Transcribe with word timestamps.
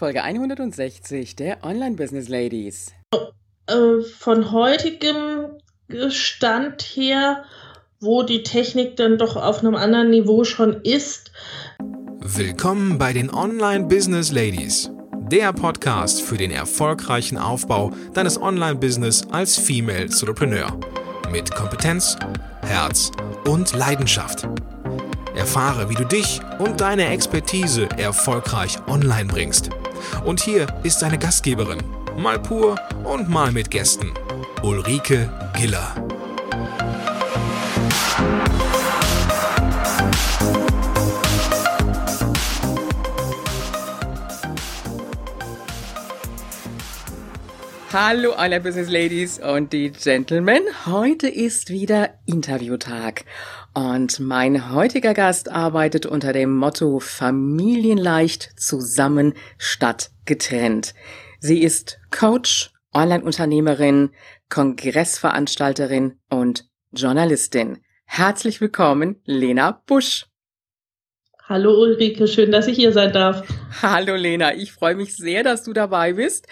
Folge 0.00 0.22
160 0.22 1.36
der 1.36 1.62
Online 1.62 1.94
Business 1.94 2.30
Ladies. 2.30 2.94
Äh, 3.66 4.00
von 4.18 4.50
heutigem 4.50 5.58
Stand 6.08 6.80
her, 6.80 7.44
wo 8.00 8.22
die 8.22 8.42
Technik 8.42 8.96
dann 8.96 9.18
doch 9.18 9.36
auf 9.36 9.58
einem 9.58 9.74
anderen 9.74 10.08
Niveau 10.08 10.44
schon 10.44 10.80
ist. 10.84 11.32
Willkommen 12.20 12.96
bei 12.96 13.12
den 13.12 13.28
Online 13.28 13.88
Business 13.88 14.32
Ladies, 14.32 14.90
der 15.30 15.52
Podcast 15.52 16.22
für 16.22 16.38
den 16.38 16.50
erfolgreichen 16.50 17.36
Aufbau 17.36 17.90
deines 18.14 18.40
Online-Business 18.40 19.26
als 19.30 19.58
Female 19.58 20.04
Entrepreneur 20.04 20.80
mit 21.30 21.54
Kompetenz, 21.54 22.16
Herz 22.62 23.10
und 23.46 23.74
Leidenschaft. 23.74 24.48
Erfahre, 25.36 25.90
wie 25.90 25.94
du 25.94 26.04
dich 26.04 26.40
und 26.58 26.80
deine 26.80 27.08
Expertise 27.08 27.86
erfolgreich 27.98 28.78
online 28.88 29.26
bringst. 29.26 29.70
Und 30.24 30.40
hier 30.42 30.66
ist 30.82 31.02
deine 31.02 31.18
Gastgeberin, 31.18 31.82
mal 32.16 32.38
pur 32.38 32.76
und 33.04 33.28
mal 33.28 33.52
mit 33.52 33.70
Gästen, 33.70 34.12
Ulrike 34.62 35.30
Giller. 35.56 35.94
Hallo 47.92 48.34
alle 48.34 48.60
Business 48.60 48.88
Ladies 48.88 49.40
und 49.40 49.72
die 49.72 49.90
Gentlemen. 49.90 50.62
Heute 50.86 51.26
ist 51.26 51.70
wieder 51.70 52.10
Interviewtag. 52.24 53.24
Und 53.74 54.20
mein 54.20 54.72
heutiger 54.72 55.12
Gast 55.12 55.50
arbeitet 55.50 56.06
unter 56.06 56.32
dem 56.32 56.54
Motto 56.54 57.00
Familienleicht 57.00 58.52
zusammen 58.56 59.34
statt 59.58 60.12
getrennt. 60.24 60.94
Sie 61.40 61.64
ist 61.64 61.98
Coach, 62.12 62.70
Online-Unternehmerin, 62.94 64.10
Kongressveranstalterin 64.50 66.20
und 66.30 66.68
Journalistin. 66.92 67.78
Herzlich 68.04 68.60
willkommen, 68.60 69.20
Lena 69.24 69.82
Busch. 69.86 70.26
Hallo 71.42 71.72
Ulrike, 71.72 72.28
schön, 72.28 72.52
dass 72.52 72.68
ich 72.68 72.76
hier 72.76 72.92
sein 72.92 73.12
darf. 73.12 73.42
Hallo 73.82 74.14
Lena, 74.14 74.54
ich 74.54 74.70
freue 74.70 74.94
mich 74.94 75.16
sehr, 75.16 75.42
dass 75.42 75.64
du 75.64 75.72
dabei 75.72 76.12
bist. 76.12 76.46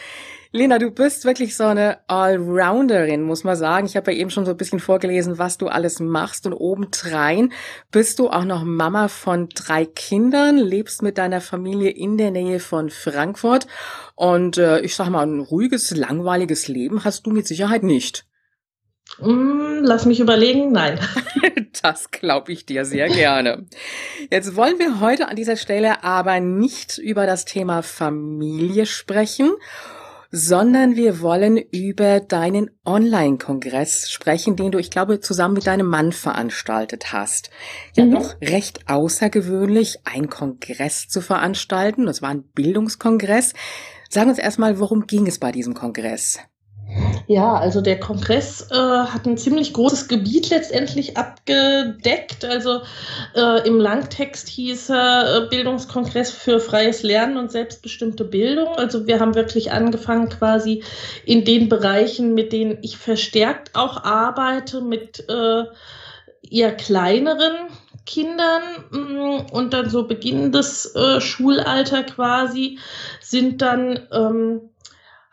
Lena, 0.50 0.78
du 0.78 0.91
bist 0.91 1.27
wirklich 1.27 1.56
so 1.56 1.64
eine 1.64 1.98
Allrounderin, 2.08 3.22
muss 3.22 3.44
man 3.44 3.54
sagen. 3.54 3.84
Ich 3.84 3.96
habe 3.96 4.12
ja 4.12 4.18
eben 4.18 4.30
schon 4.30 4.46
so 4.46 4.52
ein 4.52 4.56
bisschen 4.56 4.80
vorgelesen, 4.80 5.36
was 5.36 5.58
du 5.58 5.68
alles 5.68 6.00
machst 6.00 6.46
und 6.46 6.54
obendrein 6.54 7.52
bist 7.91 8.18
du 8.18 8.30
auch 8.30 8.44
noch 8.44 8.64
Mama 8.64 9.08
von 9.08 9.50
drei 9.50 9.84
Kindern, 9.84 10.56
lebst 10.56 11.02
mit 11.02 11.19
deiner 11.19 11.42
Familie 11.42 11.91
in 11.91 12.16
der 12.16 12.30
Nähe 12.30 12.60
von 12.60 12.88
Frankfurt 12.88 13.66
und 14.14 14.56
äh, 14.56 14.80
ich 14.80 14.96
sag 14.96 15.10
mal, 15.10 15.26
ein 15.26 15.41
ruhiges, 15.41 15.94
langweiliges 15.94 16.66
Leben 16.66 17.04
hast 17.04 17.26
du 17.26 17.30
mit 17.30 17.46
Sicherheit 17.46 17.82
nicht. 17.82 18.24
Mm, 19.20 19.80
lass 19.82 20.06
mich 20.06 20.20
überlegen, 20.20 20.72
nein. 20.72 20.98
Das 21.82 22.10
glaube 22.10 22.50
ich 22.50 22.66
dir 22.66 22.84
sehr 22.84 23.08
gerne. 23.08 23.66
Jetzt 24.32 24.56
wollen 24.56 24.80
wir 24.80 24.98
heute 24.98 25.28
an 25.28 25.36
dieser 25.36 25.56
Stelle 25.56 26.02
aber 26.02 26.41
nicht 26.41 26.98
über 26.98 27.24
das 27.24 27.44
Thema 27.44 27.82
Familie 27.82 28.84
sprechen, 28.84 29.52
sondern 30.31 30.97
wir 30.97 31.21
wollen 31.21 31.57
über 31.57 32.21
deinen 32.21 32.71
Online-Kongress 32.84 34.11
sprechen, 34.11 34.57
den 34.57 34.73
du, 34.73 34.79
ich 34.79 34.91
glaube, 34.91 35.21
zusammen 35.21 35.55
mit 35.55 35.67
deinem 35.67 35.87
Mann 35.87 36.12
veranstaltet 36.12 37.12
hast. 37.12 37.51
Ja, 37.97 38.05
mhm. 38.05 38.12
doch 38.12 38.41
recht 38.41 38.89
außergewöhnlich, 38.89 40.01
einen 40.05 40.29
Kongress 40.29 41.09
zu 41.09 41.21
veranstalten. 41.21 42.06
Das 42.06 42.21
war 42.23 42.31
ein 42.31 42.45
Bildungskongress. 42.55 43.55
Sag 44.11 44.27
uns 44.27 44.39
erstmal, 44.39 44.79
worum 44.79 45.06
ging 45.06 45.27
es 45.27 45.39
bei 45.39 45.53
diesem 45.53 45.75
Kongress? 45.75 46.39
Ja, 47.28 47.54
also 47.54 47.82
der 47.82 48.00
Kongress 48.00 48.70
äh, 48.70 48.74
hat 48.74 49.27
ein 49.27 49.36
ziemlich 49.36 49.74
großes 49.74 50.08
Gebiet 50.08 50.48
letztendlich 50.48 51.18
abgedeckt. 51.18 52.44
Also 52.47 52.81
äh, 53.34 53.69
im 53.69 53.78
Langtext 53.78 54.48
hieß 54.48 54.88
er 54.91 55.37
äh, 55.37 55.48
Bildungskongress 55.48 56.31
für 56.31 56.58
freies 56.58 57.03
Lernen 57.03 57.37
und 57.37 57.53
selbstbestimmte 57.53 58.25
Bildung. 58.25 58.69
Also 58.76 59.06
wir 59.06 59.20
haben 59.20 59.34
wirklich 59.34 59.72
angefangen 59.72 60.31
quasi 60.31 60.82
in 61.26 61.44
den 61.44 61.69
Bereichen, 61.69 62.32
mit 62.32 62.53
denen 62.53 62.78
ich 62.81 62.97
verstärkt 62.97 63.75
auch 63.75 64.04
arbeite, 64.04 64.81
mit 64.81 65.28
äh, 65.28 65.64
eher 66.50 66.72
kleineren 66.72 67.69
Kindern 68.06 68.62
mm, 68.91 69.53
und 69.53 69.75
dann 69.75 69.91
so 69.91 70.06
beginnendes 70.06 70.94
äh, 70.94 71.20
Schulalter 71.20 72.04
quasi 72.04 72.78
sind 73.20 73.60
dann 73.60 74.00
ähm, 74.10 74.70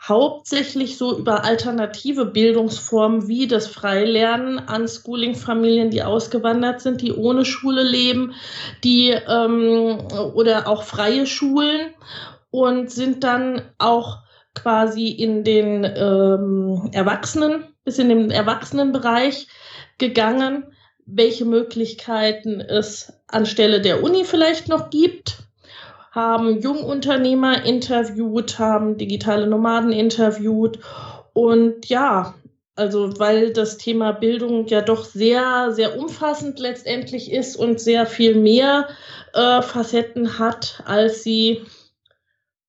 hauptsächlich 0.08 0.98
so 0.98 1.18
über 1.18 1.44
alternative 1.46 2.26
Bildungsformen 2.26 3.28
wie 3.28 3.48
das 3.48 3.68
Freilernen, 3.68 4.60
Unschooling-Familien, 4.60 5.90
die 5.90 6.04
ausgewandert 6.04 6.82
sind, 6.82 7.02
die 7.02 7.14
ohne 7.14 7.44
Schule 7.44 7.84
leben, 7.84 8.34
die 8.84 9.10
ähm, 9.10 9.98
oder 10.36 10.68
auch 10.68 10.84
freie 10.84 11.26
Schulen 11.26 11.94
und 12.52 12.92
sind 12.92 13.24
dann 13.24 13.62
auch 13.80 14.20
quasi 14.54 15.08
in 15.08 15.44
den 15.44 15.84
ähm, 15.84 16.90
Erwachsenen, 16.94 17.66
bis 17.84 17.98
in 17.98 18.10
den 18.10 18.32
Erwachsenenbereich 18.32 19.48
gegangen, 19.98 20.72
welche 21.06 21.46
Möglichkeiten 21.46 22.62
es 22.62 23.14
anstelle 23.28 23.82
der 23.82 24.04
Uni 24.04 24.24
vielleicht 24.24 24.68
noch 24.68 24.90
gibt 24.90 25.45
haben 26.16 26.62
Jungunternehmer 26.62 27.66
interviewt, 27.66 28.58
haben 28.58 28.98
digitale 28.98 29.48
Nomaden 29.48 29.92
interviewt 29.92 30.80
und 31.34 31.88
ja, 31.90 32.34
also 32.76 33.20
weil 33.20 33.52
das 33.52 33.78
Thema 33.78 34.14
Bildung 34.14 34.68
ja 34.68 34.82
doch 34.82 35.04
sehr, 35.04 35.72
sehr 35.72 36.00
umfassend 36.00 36.60
letztendlich 36.60 37.32
ist 37.32 37.58
und 37.58 37.82
sehr 37.82 38.06
viel 38.06 38.36
mehr 38.36 38.88
äh, 39.34 39.62
Facetten 39.62 40.40
hat, 40.40 40.82
als 40.86 41.24
sie 41.24 41.62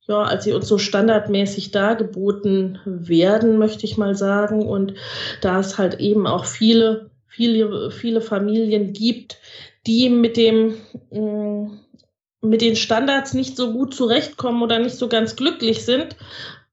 ja, 0.08 0.22
als 0.22 0.44
sie 0.44 0.52
uns 0.52 0.68
so 0.68 0.78
standardmäßig 0.78 1.72
dargeboten 1.72 2.78
werden, 2.84 3.58
möchte 3.58 3.86
ich 3.86 3.96
mal 3.96 4.14
sagen. 4.14 4.64
Und 4.64 4.94
da 5.40 5.58
es 5.58 5.78
halt 5.78 5.98
eben 5.98 6.28
auch 6.28 6.44
viele, 6.44 7.10
viele, 7.26 7.90
viele 7.90 8.20
Familien 8.20 8.92
gibt, 8.92 9.38
die 9.86 10.08
mit 10.08 10.36
dem 10.36 10.74
mh, 11.10 11.20
mm, 11.20 11.80
mit 12.40 12.60
den 12.60 12.76
Standards 12.76 13.34
nicht 13.34 13.56
so 13.56 13.72
gut 13.72 13.94
zurechtkommen 13.94 14.62
oder 14.62 14.78
nicht 14.78 14.96
so 14.96 15.08
ganz 15.08 15.36
glücklich 15.36 15.84
sind. 15.84 16.16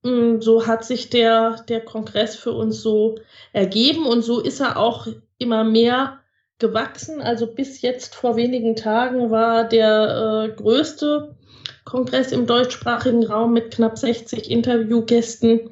Mm, 0.04 0.40
so 0.40 0.68
hat 0.68 0.86
sich 0.86 1.10
der, 1.10 1.64
der 1.70 1.82
Kongress 1.82 2.36
für 2.36 2.52
uns 2.52 2.82
so 2.82 3.16
ergeben 3.54 4.06
und 4.06 4.22
so 4.22 4.40
ist 4.40 4.60
er 4.60 4.78
auch 4.78 5.08
immer 5.38 5.64
mehr 5.64 6.20
gewachsen. 6.60 7.22
Also 7.22 7.48
bis 7.48 7.82
jetzt 7.82 8.16
vor 8.16 8.36
wenigen 8.36 8.76
Tagen 8.76 9.32
war 9.32 9.64
der 9.64 10.50
äh, 10.50 10.56
größte 10.56 11.36
Kongress 11.86 12.32
im 12.32 12.48
deutschsprachigen 12.48 13.26
Raum 13.26 13.54
mit 13.54 13.72
knapp 13.72 13.98
60 13.98 14.50
Interviewgästen. 14.50 15.70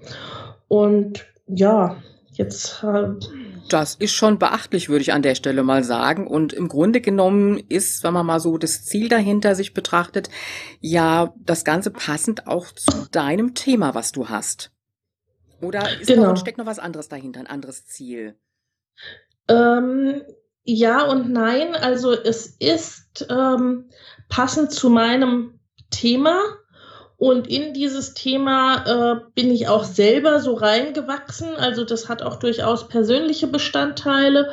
Und 0.68 1.26
ja, 1.48 1.98
jetzt 2.34 2.84
äh, 2.84 3.10
das 3.74 3.96
ist 3.96 4.14
schon 4.14 4.40
beachtlich, 4.40 4.90
würde 4.90 5.02
ich 5.02 5.14
an 5.14 5.22
der 5.22 5.36
Stelle 5.36 5.64
mal 5.64 5.84
sagen. 5.84 6.28
Und 6.28 6.54
im 6.54 6.68
Grunde 6.68 7.02
genommen 7.02 7.58
ist, 7.70 8.04
wenn 8.04 8.14
man 8.14 8.26
mal 8.26 8.40
so 8.40 8.58
das 8.58 8.86
Ziel 8.86 9.10
dahinter 9.10 9.56
sich 9.56 9.74
betrachtet, 9.74 10.30
ja, 10.80 11.34
das 11.38 11.64
Ganze 11.64 11.92
passend 11.92 12.48
auch 12.48 12.72
zu 12.72 13.08
deinem 13.12 13.54
Thema, 13.54 13.96
was 13.96 14.12
du 14.12 14.30
hast. 14.30 14.72
Oder 15.62 16.00
ist 16.00 16.08
genau. 16.08 16.30
noch, 16.30 16.38
steckt 16.38 16.58
noch 16.58 16.66
was 16.66 16.80
anderes 16.80 17.08
dahinter, 17.08 17.40
ein 17.40 17.48
anderes 17.48 17.86
Ziel? 17.86 18.36
Ähm, 19.48 20.24
ja 20.64 21.04
und 21.06 21.32
nein. 21.32 21.76
Also 21.76 22.14
es 22.14 22.48
ist 22.48 23.28
ähm, 23.30 23.90
passend 24.30 24.72
zu 24.72 24.90
meinem 24.90 25.60
Thema 25.92 26.40
und 27.22 27.48
in 27.48 27.76
dieses 27.76 28.16
Thema 28.16 28.84
äh, 28.88 29.22
bin 29.36 29.52
ich 29.52 29.68
auch 29.68 29.84
selber 29.84 30.40
so 30.40 30.56
reingewachsen. 30.56 31.56
Also 31.56 31.86
das 31.86 32.10
hat 32.10 32.24
auch 32.24 32.38
durchaus 32.38 32.88
persönliche 32.88 33.46
Bestandteile. 33.46 34.50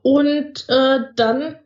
Und 0.00 0.64
äh, 0.70 1.00
dann 1.14 1.56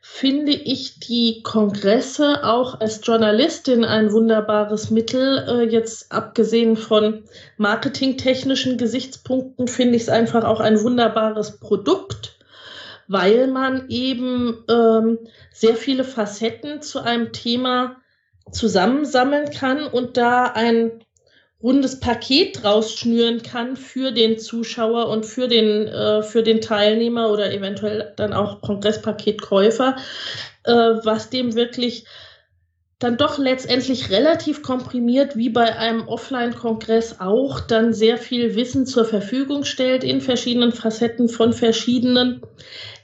finde 0.00 0.52
ich 0.52 0.98
die 0.98 1.42
Kongresse 1.42 2.42
auch 2.42 2.80
als 2.80 3.02
Journalistin 3.04 3.84
ein 3.84 4.10
wunderbares 4.10 4.88
Mittel. 4.90 5.44
Äh, 5.46 5.70
jetzt 5.70 6.10
abgesehen 6.10 6.78
von 6.78 7.24
marketingtechnischen 7.58 8.78
Gesichtspunkten 8.78 9.68
finde 9.68 9.96
ich 9.96 10.04
es 10.04 10.08
einfach 10.08 10.44
auch 10.44 10.60
ein 10.60 10.82
wunderbares 10.82 11.60
Produkt, 11.60 12.38
weil 13.08 13.46
man 13.46 13.90
eben 13.90 14.64
ähm, 14.70 15.18
sehr 15.52 15.76
viele 15.76 16.04
Facetten 16.04 16.80
zu 16.80 17.00
einem 17.00 17.34
Thema 17.34 17.96
zusammensammeln 18.52 19.50
kann 19.50 19.86
und 19.86 20.16
da 20.16 20.46
ein 20.46 21.04
rundes 21.62 21.98
Paket 21.98 22.62
draus 22.62 22.94
schnüren 22.94 23.42
kann 23.42 23.76
für 23.76 24.12
den 24.12 24.38
Zuschauer 24.38 25.08
und 25.08 25.26
für 25.26 25.48
den, 25.48 25.88
äh, 25.88 26.22
für 26.22 26.42
den 26.42 26.60
Teilnehmer 26.60 27.30
oder 27.30 27.52
eventuell 27.52 28.12
dann 28.16 28.32
auch 28.32 28.60
Kongresspaketkäufer, 28.60 29.96
äh, 30.64 30.72
was 30.72 31.30
dem 31.30 31.54
wirklich 31.56 32.04
dann 33.00 33.16
doch 33.16 33.38
letztendlich 33.38 34.10
relativ 34.10 34.62
komprimiert, 34.62 35.36
wie 35.36 35.50
bei 35.50 35.76
einem 35.76 36.08
Offline-Kongress 36.08 37.20
auch, 37.20 37.60
dann 37.60 37.92
sehr 37.92 38.18
viel 38.18 38.56
Wissen 38.56 38.86
zur 38.86 39.04
Verfügung 39.04 39.64
stellt 39.64 40.02
in 40.02 40.20
verschiedenen 40.20 40.72
Facetten 40.72 41.28
von 41.28 41.52
verschiedenen 41.52 42.42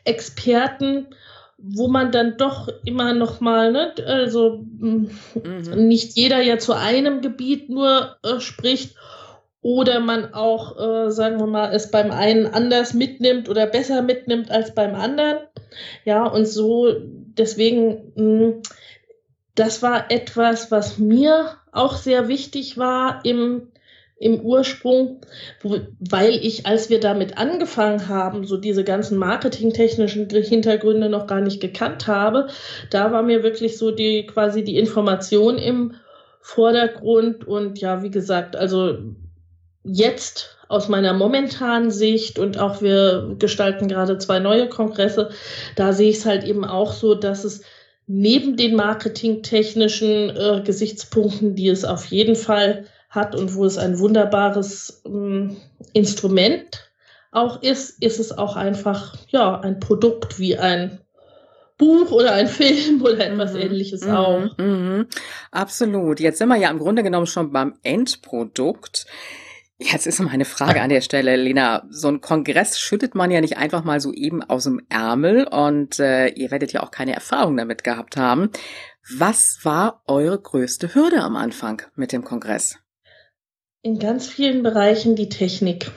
Experten, 0.05 1.14
wo 1.66 1.88
man 1.88 2.12
dann 2.12 2.37
doch 2.37 2.69
immer 2.84 3.14
noch 3.14 3.40
mal, 3.40 3.72
ne, 3.72 3.94
also 4.06 4.64
mhm. 4.78 5.11
nicht 5.76 6.16
jeder 6.16 6.43
ja 6.43 6.58
zu 6.58 6.75
einem 6.75 7.20
Gebiet 7.22 7.70
nur 7.70 8.16
äh, 8.22 8.40
spricht 8.40 8.96
oder 9.62 10.00
man 10.00 10.34
auch, 10.34 10.78
äh, 10.78 11.11
sagen 11.11 11.38
wir 11.38 11.46
mal, 11.46 11.72
es 11.72 11.90
beim 11.90 12.11
einen 12.11 12.46
anders 12.46 12.93
mitnimmt 12.93 13.49
oder 13.49 13.66
besser 13.66 14.02
mitnimmt 14.02 14.50
als 14.50 14.75
beim 14.75 14.94
anderen. 14.94 15.38
Ja, 16.05 16.26
und 16.26 16.46
so 16.46 16.93
deswegen 16.99 18.12
mh, 18.14 18.62
das 19.55 19.82
war 19.82 20.11
etwas, 20.11 20.70
was 20.70 20.99
mir 20.99 21.56
auch 21.72 21.96
sehr 21.96 22.28
wichtig 22.28 22.76
war 22.76 23.20
im, 23.25 23.69
im 24.25 24.41
Ursprung, 24.41 25.21
wo, 25.61 25.81
weil 26.00 26.32
ich, 26.32 26.65
als 26.65 26.88
wir 26.88 26.99
damit 26.99 27.37
angefangen 27.37 28.09
haben, 28.09 28.47
so 28.47 28.56
diese 28.56 28.82
ganzen 28.82 29.19
marketingtechnischen 29.19 30.31
Hintergründe 30.31 31.11
noch 31.11 31.26
gar 31.26 31.43
nicht 31.43 31.61
gekannt 31.61 32.06
habe, 32.06 32.49
da 32.91 33.12
war 33.12 33.23
mir 33.23 33.43
wirklich 33.43 33.76
so 33.76 33.91
die 33.91 34.26
quasi 34.26 34.65
die 34.65 34.79
Information 34.79 35.59
im 35.59 35.93
Vordergrund 36.41 37.47
und 37.47 37.81
ja, 37.81 38.03
wie 38.03 38.11
gesagt, 38.11 38.56
also 38.56 38.97
jetzt 39.82 40.56
aus 40.69 40.88
meiner 40.88 41.12
momentanen 41.12 41.91
Sicht 41.91 42.38
und 42.38 42.56
auch 42.56 42.81
wir 42.81 43.37
gestalten 43.38 43.88
gerade 43.88 44.17
zwei 44.17 44.38
neue 44.38 44.71
Kongresse, 44.71 45.29
da 45.76 45.93
sehe 45.93 46.09
ich 46.09 46.17
es 46.17 46.25
halt 46.25 46.44
eben 46.44 46.65
auch 46.65 46.93
so, 46.94 47.15
dass 47.15 47.44
es 47.44 47.61
neben 48.06 48.56
den 48.56 48.75
marketingtechnischen 48.75 50.31
äh, 50.31 50.62
Gesichtspunkten, 50.65 51.55
die 51.55 51.69
es 51.69 51.85
auf 51.85 52.06
jeden 52.06 52.37
Fall 52.37 52.87
hat 53.14 53.34
und 53.34 53.55
wo 53.55 53.64
es 53.64 53.78
ein 53.78 53.99
wunderbares 53.99 55.02
ähm, 55.06 55.56
Instrument 55.93 56.90
auch 57.31 57.62
ist, 57.62 58.02
ist 58.02 58.20
es 58.20 58.37
auch 58.37 58.56
einfach 58.56 59.16
ja 59.28 59.61
ein 59.61 59.81
Produkt 59.81 60.38
wie 60.38 60.56
ein 60.56 61.00
Buch 61.78 62.12
oder 62.12 62.32
ein 62.32 62.46
Film 62.49 63.02
oder 63.02 63.26
etwas 63.26 63.55
mhm, 63.55 63.61
ähnliches 63.61 64.05
mhm, 64.05 64.14
auch. 64.14 64.58
Mhm. 64.58 65.06
Absolut. 65.50 66.20
Jetzt 66.20 66.38
sind 66.38 66.49
wir 66.49 66.56
ja 66.56 66.70
im 66.70 66.78
Grunde 66.78 67.02
genommen 67.02 67.26
schon 67.26 67.52
beim 67.52 67.75
Endprodukt. 67.82 69.06
Jetzt 69.78 70.06
ist 70.06 70.20
meine 70.20 70.44
Frage 70.44 70.81
an 70.81 70.88
der 70.88 71.00
Stelle, 71.00 71.34
Lena. 71.34 71.84
So 71.90 72.06
ein 72.08 72.20
Kongress 72.20 72.78
schüttet 72.78 73.16
man 73.16 73.32
ja 73.32 73.40
nicht 73.40 73.58
einfach 73.58 73.82
mal 73.82 74.00
so 74.00 74.12
eben 74.12 74.43
aus 74.43 74.64
dem 74.64 74.81
Ärmel 74.88 75.49
und 75.49 75.99
äh, 75.99 76.28
ihr 76.28 76.52
werdet 76.52 76.72
ja 76.72 76.82
auch 76.84 76.93
keine 76.93 77.12
Erfahrung 77.12 77.56
damit 77.56 77.82
gehabt 77.82 78.16
haben. 78.16 78.50
Was 79.19 79.58
war 79.64 80.02
eure 80.06 80.40
größte 80.40 80.94
Hürde 80.94 81.22
am 81.22 81.37
Anfang 81.37 81.82
mit 81.96 82.12
dem 82.12 82.22
Kongress? 82.22 82.78
In 83.85 83.99
ganz 83.99 84.27
vielen 84.27 84.63
Bereichen 84.63 85.15
die 85.15 85.29
Technik. 85.29 85.91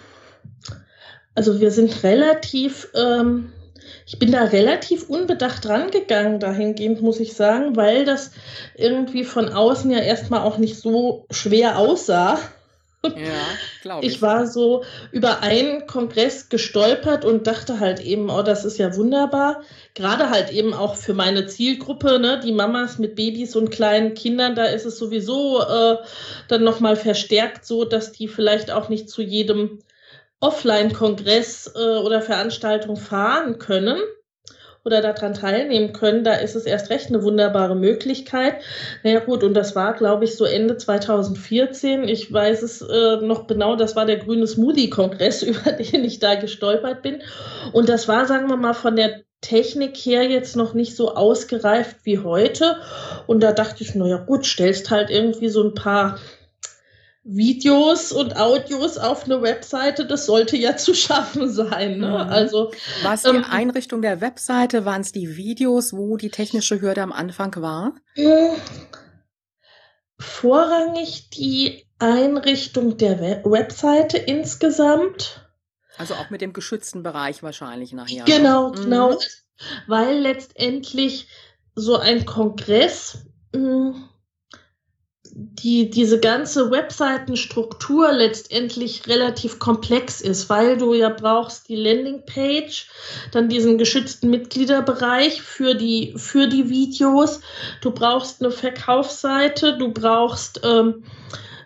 Also 1.35 1.61
wir 1.61 1.71
sind 1.71 2.03
relativ, 2.03 2.89
ähm, 2.93 3.53
ich 4.05 4.19
bin 4.19 4.33
da 4.33 4.43
relativ 4.43 5.09
unbedacht 5.09 5.65
rangegangen 5.69 6.41
dahingehend, 6.41 7.01
muss 7.01 7.21
ich 7.21 7.33
sagen, 7.33 7.77
weil 7.77 8.03
das 8.03 8.31
irgendwie 8.75 9.23
von 9.23 9.47
außen 9.47 9.89
ja 9.89 9.99
erstmal 9.99 10.41
auch 10.41 10.57
nicht 10.57 10.75
so 10.75 11.27
schwer 11.31 11.79
aussah. 11.79 12.37
Ja, 13.03 13.45
glaube 13.81 14.05
ich. 14.05 14.15
Ich 14.15 14.21
war 14.21 14.47
so 14.47 14.83
über 15.11 15.41
einen 15.41 15.87
Kongress 15.87 16.49
gestolpert 16.49 17.25
und 17.25 17.47
dachte 17.47 17.79
halt 17.79 17.99
eben, 17.99 18.29
oh, 18.29 18.41
das 18.41 18.65
ist 18.65 18.77
ja 18.77 18.95
wunderbar. 18.95 19.61
Gerade 19.93 20.29
halt 20.29 20.51
eben 20.51 20.73
auch 20.73 20.95
für 20.95 21.13
meine 21.13 21.45
Zielgruppe, 21.45 22.19
ne, 22.19 22.39
die 22.43 22.51
Mamas 22.51 22.97
mit 22.97 23.15
Babys 23.15 23.55
und 23.55 23.71
kleinen 23.71 24.13
Kindern, 24.13 24.55
da 24.55 24.65
ist 24.65 24.85
es 24.85 24.97
sowieso 24.97 25.61
äh, 25.61 25.97
dann 26.47 26.63
nochmal 26.63 26.95
verstärkt 26.95 27.65
so, 27.65 27.85
dass 27.85 28.11
die 28.11 28.27
vielleicht 28.27 28.71
auch 28.71 28.89
nicht 28.89 29.09
zu 29.09 29.21
jedem 29.21 29.79
Offline-Kongress 30.39 31.73
äh, 31.75 31.97
oder 31.99 32.21
Veranstaltung 32.21 32.97
fahren 32.97 33.57
können 33.59 33.99
oder 34.87 35.01
daran 35.01 35.33
teilnehmen 35.33 35.91
können, 35.91 36.23
da 36.23 36.33
ist 36.33 36.55
es 36.55 36.65
erst 36.65 36.89
recht 36.89 37.09
eine 37.09 37.21
wunderbare 37.21 37.75
Möglichkeit. 37.75 38.55
Naja 39.03 39.19
gut, 39.19 39.43
und 39.43 39.53
das 39.53 39.75
war, 39.75 39.93
glaube 39.93 40.23
ich, 40.23 40.35
so 40.35 40.45
Ende 40.45 40.77
2014. 40.77 42.07
Ich 42.07 42.31
weiß 42.31 42.63
es 42.63 42.81
äh, 42.81 43.17
noch 43.17 43.47
genau, 43.47 43.75
das 43.75 43.97
war 43.97 44.05
der 44.05 44.17
Grüne 44.17 44.47
Smoothie-Kongress, 44.47 45.43
über 45.43 45.73
den 45.73 46.05
ich 46.05 46.19
da 46.19 46.35
gestolpert 46.35 47.01
bin. 47.01 47.21
Und 47.73 47.89
das 47.89 48.07
war, 48.07 48.25
sagen 48.25 48.49
wir 48.49 48.55
mal, 48.55 48.73
von 48.73 48.95
der 48.95 49.23
Technik 49.41 49.95
her 49.97 50.23
jetzt 50.23 50.55
noch 50.55 50.73
nicht 50.73 50.95
so 50.95 51.13
ausgereift 51.13 51.97
wie 52.03 52.19
heute. 52.19 52.77
Und 53.27 53.43
da 53.43 53.51
dachte 53.51 53.83
ich, 53.83 53.93
naja 53.93 54.17
gut, 54.17 54.45
stellst 54.45 54.89
halt 54.89 55.09
irgendwie 55.09 55.49
so 55.49 55.63
ein 55.63 55.75
paar 55.75 56.17
Videos 57.29 58.13
und 58.13 58.37
Audios 58.37 58.97
auf 58.97 59.25
eine 59.25 59.41
Webseite, 59.41 60.05
das 60.05 60.25
sollte 60.25 60.55
ja 60.55 60.77
zu 60.77 60.93
schaffen 60.93 61.51
sein. 61.51 61.99
Ne? 61.99 62.07
Mhm. 62.07 62.31
Also 62.31 62.71
war 63.03 63.15
es 63.15 63.23
die 63.23 63.29
ähm, 63.29 63.43
Einrichtung 63.43 64.01
der 64.01 64.21
Webseite, 64.21 64.85
waren 64.85 65.01
es 65.01 65.11
die 65.11 65.35
Videos, 65.35 65.91
wo 65.91 66.15
die 66.15 66.29
technische 66.29 66.79
Hürde 66.79 67.01
am 67.01 67.11
Anfang 67.11 67.53
war? 67.57 67.95
Äh, 68.15 68.51
vorrangig 70.17 71.29
die 71.31 71.85
Einrichtung 71.99 72.97
der 72.97 73.19
Web 73.19 73.45
Webseite 73.45 74.17
insgesamt. 74.17 75.49
Also 75.97 76.13
auch 76.13 76.29
mit 76.29 76.41
dem 76.41 76.53
geschützten 76.53 77.03
Bereich 77.03 77.43
wahrscheinlich 77.43 77.91
nachher. 77.91 78.23
Genau, 78.23 78.69
mhm. 78.69 78.75
genau, 78.75 79.19
weil 79.87 80.19
letztendlich 80.19 81.27
so 81.75 81.97
ein 81.97 82.25
Kongress 82.25 83.25
mh, 83.53 83.59
hm, 83.59 84.06
die, 85.39 85.91
diese 85.91 86.19
ganze 86.19 86.71
Webseitenstruktur 86.71 88.11
letztendlich 88.11 89.05
relativ 89.05 89.59
komplex 89.59 90.19
ist, 90.19 90.49
weil 90.49 90.77
du 90.77 90.95
ja 90.95 91.09
brauchst 91.09 91.69
die 91.69 91.75
Landingpage, 91.75 92.87
dann 93.31 93.47
diesen 93.47 93.77
geschützten 93.77 94.31
Mitgliederbereich 94.31 95.43
für 95.43 95.75
die, 95.75 96.15
für 96.17 96.47
die 96.47 96.69
Videos, 96.69 97.41
du 97.81 97.91
brauchst 97.91 98.41
eine 98.41 98.49
Verkaufsseite, 98.49 99.77
du 99.77 99.93
brauchst 99.93 100.61
ähm, 100.63 101.03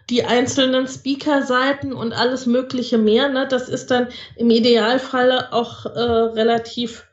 die 0.10 0.26
einzelnen 0.26 0.86
Speaker-Seiten 0.86 1.94
und 1.94 2.12
alles 2.12 2.46
Mögliche 2.48 2.98
mehr. 2.98 3.30
Ne? 3.30 3.48
Das 3.48 3.70
ist 3.70 3.90
dann 3.90 4.10
im 4.36 4.50
Idealfall 4.50 5.48
auch 5.52 5.86
äh, 5.86 5.90
relativ 5.90 7.06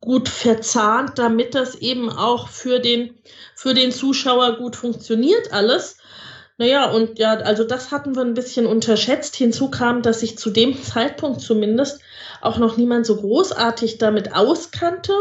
gut 0.00 0.28
verzahnt, 0.28 1.18
damit 1.18 1.54
das 1.54 1.74
eben 1.74 2.08
auch 2.10 2.48
für 2.48 2.78
den, 2.78 3.18
für 3.54 3.74
den 3.74 3.92
Zuschauer 3.92 4.56
gut 4.58 4.76
funktioniert 4.76 5.52
alles. 5.52 5.98
Naja, 6.56 6.90
und 6.90 7.18
ja, 7.18 7.34
also 7.34 7.64
das 7.64 7.90
hatten 7.90 8.14
wir 8.14 8.22
ein 8.22 8.34
bisschen 8.34 8.66
unterschätzt. 8.66 9.34
Hinzu 9.34 9.70
kam, 9.70 10.02
dass 10.02 10.20
sich 10.20 10.38
zu 10.38 10.50
dem 10.50 10.80
Zeitpunkt 10.82 11.40
zumindest 11.40 12.00
auch 12.42 12.58
noch 12.58 12.76
niemand 12.76 13.06
so 13.06 13.16
großartig 13.16 13.98
damit 13.98 14.34
auskannte. 14.34 15.14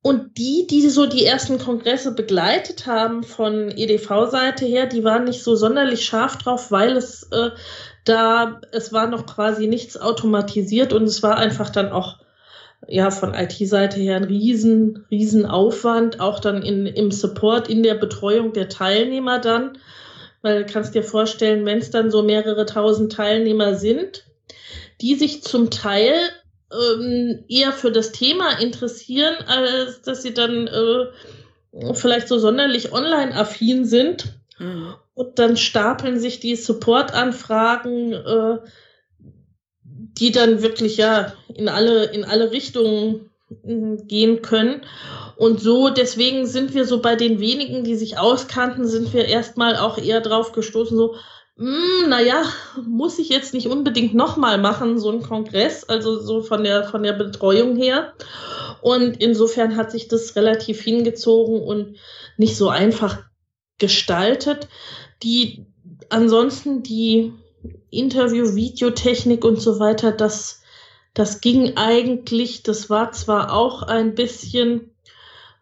Und 0.00 0.38
die, 0.38 0.66
die 0.66 0.88
so 0.88 1.06
die 1.06 1.24
ersten 1.24 1.58
Kongresse 1.58 2.12
begleitet 2.12 2.86
haben 2.86 3.24
von 3.24 3.70
EDV-Seite 3.70 4.64
her, 4.64 4.86
die 4.86 5.04
waren 5.04 5.24
nicht 5.24 5.42
so 5.42 5.54
sonderlich 5.54 6.04
scharf 6.04 6.38
drauf, 6.38 6.70
weil 6.70 6.96
es 6.96 7.24
äh, 7.30 7.50
da, 8.04 8.60
es 8.72 8.92
war 8.92 9.08
noch 9.08 9.26
quasi 9.26 9.66
nichts 9.66 9.96
automatisiert 9.96 10.92
und 10.92 11.02
es 11.02 11.22
war 11.22 11.36
einfach 11.36 11.68
dann 11.68 11.92
auch 11.92 12.16
ja 12.86 13.10
von 13.10 13.34
IT-Seite 13.34 13.98
her 13.98 14.16
ein 14.16 14.24
riesen, 14.24 15.04
riesen 15.10 15.46
Aufwand, 15.46 16.20
auch 16.20 16.40
dann 16.40 16.62
in, 16.62 16.86
im 16.86 17.10
Support, 17.10 17.68
in 17.68 17.82
der 17.82 17.94
Betreuung 17.94 18.52
der 18.52 18.68
Teilnehmer 18.68 19.38
dann. 19.38 19.78
Weil 20.42 20.64
du 20.64 20.72
kannst 20.72 20.94
dir 20.94 21.02
vorstellen, 21.02 21.66
wenn 21.66 21.78
es 21.78 21.90
dann 21.90 22.10
so 22.10 22.22
mehrere 22.22 22.64
tausend 22.64 23.12
Teilnehmer 23.12 23.74
sind, 23.74 24.24
die 25.00 25.16
sich 25.16 25.42
zum 25.42 25.70
Teil 25.70 26.14
ähm, 26.72 27.44
eher 27.48 27.72
für 27.72 27.90
das 27.90 28.12
Thema 28.12 28.60
interessieren, 28.60 29.34
als 29.46 30.02
dass 30.02 30.22
sie 30.22 30.34
dann 30.34 30.68
äh, 30.68 31.94
vielleicht 31.94 32.28
so 32.28 32.38
sonderlich 32.38 32.92
online-affin 32.92 33.84
sind. 33.84 34.34
Mhm. 34.58 34.94
Und 35.14 35.38
dann 35.40 35.56
stapeln 35.56 36.20
sich 36.20 36.38
die 36.38 36.54
Support-Anfragen 36.54 38.12
äh, 38.12 38.58
die 40.18 40.32
dann 40.32 40.62
wirklich 40.62 40.96
ja 40.96 41.32
in 41.54 41.68
alle, 41.68 42.04
in 42.06 42.24
alle 42.24 42.50
Richtungen 42.50 43.30
hm, 43.62 44.06
gehen 44.06 44.42
können. 44.42 44.82
Und 45.36 45.60
so, 45.60 45.88
deswegen 45.88 46.46
sind 46.46 46.74
wir 46.74 46.84
so 46.84 47.00
bei 47.00 47.14
den 47.14 47.40
wenigen, 47.40 47.84
die 47.84 47.94
sich 47.94 48.18
auskannten, 48.18 48.86
sind 48.86 49.12
wir 49.12 49.26
erstmal 49.26 49.76
auch 49.76 49.98
eher 49.98 50.20
drauf 50.20 50.52
gestoßen, 50.52 50.96
so, 50.96 51.14
hm, 51.56 52.08
naja, 52.08 52.42
muss 52.86 53.18
ich 53.18 53.28
jetzt 53.28 53.54
nicht 53.54 53.68
unbedingt 53.68 54.14
nochmal 54.14 54.58
machen, 54.58 54.98
so 54.98 55.10
ein 55.10 55.22
Kongress, 55.22 55.84
also 55.84 56.18
so 56.20 56.42
von 56.42 56.64
der, 56.64 56.84
von 56.84 57.02
der 57.02 57.12
Betreuung 57.12 57.76
her. 57.76 58.14
Und 58.80 59.20
insofern 59.20 59.76
hat 59.76 59.90
sich 59.90 60.08
das 60.08 60.36
relativ 60.36 60.80
hingezogen 60.82 61.60
und 61.60 61.96
nicht 62.36 62.56
so 62.56 62.68
einfach 62.68 63.24
gestaltet. 63.78 64.68
Die, 65.22 65.66
ansonsten 66.10 66.82
die, 66.82 67.32
Interview, 67.90 68.54
Videotechnik 68.54 69.44
und 69.44 69.60
so 69.60 69.80
weiter, 69.80 70.12
das, 70.12 70.62
das 71.14 71.40
ging 71.40 71.76
eigentlich, 71.76 72.62
das 72.62 72.90
war 72.90 73.12
zwar 73.12 73.52
auch 73.52 73.82
ein 73.82 74.14
bisschen 74.14 74.90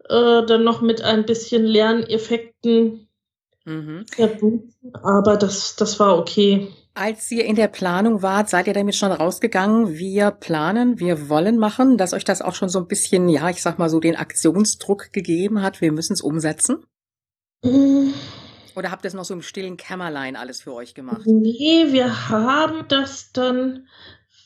äh, 0.09 0.45
dann 0.47 0.65
noch 0.65 0.81
mit 0.81 1.03
ein 1.03 1.25
bisschen 1.25 1.65
Lerneffekten 1.65 3.09
mhm. 3.65 4.07
verbunden, 4.09 4.75
aber 5.03 5.37
das, 5.37 5.77
das 5.77 5.99
war 6.01 6.19
okay. 6.19 6.69
Als 6.95 7.31
ihr 7.31 7.45
in 7.45 7.57
der 7.57 7.69
Planung 7.69 8.23
wart, 8.23 8.49
seid 8.49 8.69
ihr 8.69 8.73
damit 8.73 8.95
schon 8.95 9.13
rausgegangen, 9.13 9.99
wir 9.99 10.31
planen, 10.31 10.99
wir 10.99 11.29
wollen 11.29 11.59
machen, 11.59 11.99
dass 11.99 12.15
euch 12.15 12.25
das 12.25 12.41
auch 12.41 12.55
schon 12.55 12.71
so 12.71 12.79
ein 12.79 12.89
bisschen, 12.89 13.29
ja, 13.29 13.51
ich 13.51 13.61
sag 13.61 13.79
mal 13.79 13.91
so, 13.91 14.01
den 14.01 14.17
Aktionsdruck 14.17 15.13
gegeben 15.13 15.61
hat, 15.61 15.83
wir 15.83 15.93
müssen 15.93 16.15
es 16.15 16.23
umsetzen? 16.23 16.87
Mm. 17.63 18.13
Oder 18.77 18.91
habt 18.91 19.05
ihr 19.05 19.09
es 19.09 19.15
noch 19.15 19.25
so 19.25 19.33
im 19.33 19.43
stillen 19.43 19.79
Kämmerlein 19.79 20.37
alles 20.37 20.61
für 20.61 20.75
euch 20.75 20.95
gemacht? 20.95 21.23
Nee, 21.25 21.87
wir 21.93 22.29
haben 22.29 22.85
das 22.89 23.33
dann, 23.33 23.89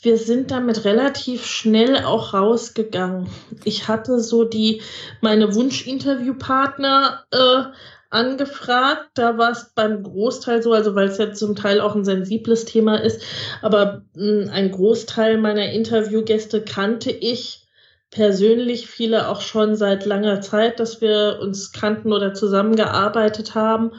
wir 0.03 0.19
sind 0.19 0.53
damit 0.53 0.85
relativ 0.85 1.45
schnell 1.45 2.05
auch 2.05 2.33
rausgegangen. 2.33 3.29
Ich 3.65 3.89
hatte 3.89 4.21
so 4.21 4.45
die, 4.45 4.83
meine 5.21 5.53
Wunschinterviewpartner 5.57 7.25
äh, 7.33 7.63
angefragt. 8.11 9.11
Da 9.15 9.37
war 9.37 9.51
es 9.51 9.73
beim 9.75 10.05
Großteil 10.05 10.63
so, 10.63 10.73
also 10.73 10.95
weil 10.95 11.09
es 11.09 11.19
ja 11.19 11.33
zum 11.33 11.57
Teil 11.57 11.81
auch 11.81 11.97
ein 11.97 12.05
sensibles 12.05 12.65
Thema 12.67 13.03
ist, 13.03 13.23
aber 13.63 14.05
mh, 14.15 14.45
hm, 14.45 14.51
ein 14.53 14.71
Großteil 14.71 15.39
meiner 15.39 15.73
Interviewgäste 15.73 16.63
kannte 16.63 17.11
ich 17.11 17.67
persönlich, 18.11 18.89
viele 18.89 19.29
auch 19.29 19.41
schon 19.41 19.77
seit 19.77 20.05
langer 20.05 20.41
Zeit, 20.41 20.81
dass 20.81 21.01
wir 21.01 21.39
uns 21.41 21.73
kannten 21.73 22.13
oder 22.13 22.35
zusammengearbeitet 22.35 23.55
haben. 23.55 23.93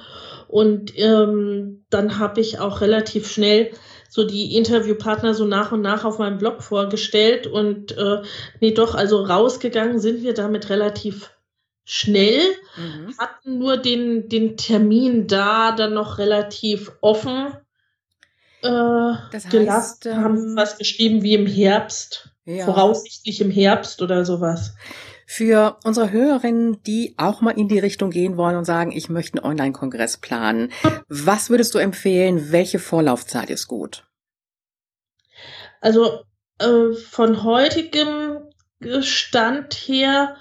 Und 0.48 0.98
ähm, 0.98 1.86
dann 1.90 2.20
habe 2.20 2.42
ich 2.42 2.60
auch 2.60 2.82
relativ 2.82 3.32
schnell 3.32 3.72
so 4.10 4.26
die 4.26 4.58
Interviewpartner 4.58 5.34
so 5.34 5.46
nach 5.46 5.72
und 5.72 5.82
nach 5.82 6.04
auf 6.04 6.20
meinem 6.20 6.38
Blog 6.38 6.62
vorgestellt 6.62 7.48
und 7.48 7.98
äh, 7.98 8.22
nee, 8.60 8.72
doch, 8.72 8.94
also 8.94 9.24
rausgegangen 9.24 10.00
sind 10.00 10.22
wir 10.22 10.34
damit 10.34 10.70
relativ 10.70 11.32
schnell, 11.86 12.42
mhm. 12.76 13.18
hatten 13.18 13.58
nur 13.58 13.78
den, 13.78 14.28
den 14.28 14.58
Termin 14.58 15.28
da 15.28 15.72
dann 15.72 15.94
noch 15.94 16.18
relativ 16.18 16.92
offen 17.00 17.54
äh, 18.62 19.14
das 19.32 19.46
heißt, 19.46 19.52
gelassen, 19.52 20.18
haben 20.18 20.38
ähm, 20.38 20.56
was 20.56 20.78
geschrieben 20.78 21.24
wie 21.24 21.34
im 21.34 21.48
Herbst, 21.48 22.30
ja. 22.46 22.66
voraussichtlich 22.66 23.42
im 23.42 23.52
Herbst 23.52 24.02
oder 24.02 24.26
sowas. 24.26 24.76
Für 25.26 25.78
unsere 25.86 26.12
Hörerinnen, 26.12 26.84
die 26.84 27.16
auch 27.18 27.42
mal 27.42 27.52
in 27.52 27.70
die 27.70 27.80
Richtung 27.80 28.10
gehen 28.10 28.36
wollen 28.36 28.58
und 28.58 28.66
sagen, 28.66 28.92
ich 28.92 29.08
möchte 29.10 29.38
einen 29.38 29.46
Online-Kongress 29.52 30.18
planen, 30.18 30.72
was 31.08 31.50
würdest 31.50 31.74
du 31.74 31.78
empfehlen? 31.78 32.52
Welche 32.52 32.80
Vorlaufzeit 32.80 33.50
ist 33.50 33.68
gut? 33.68 34.06
Also 35.80 36.24
äh, 36.60 36.94
von 36.94 37.44
heutigem 37.44 38.40
Stand 39.02 39.74
her 39.74 40.36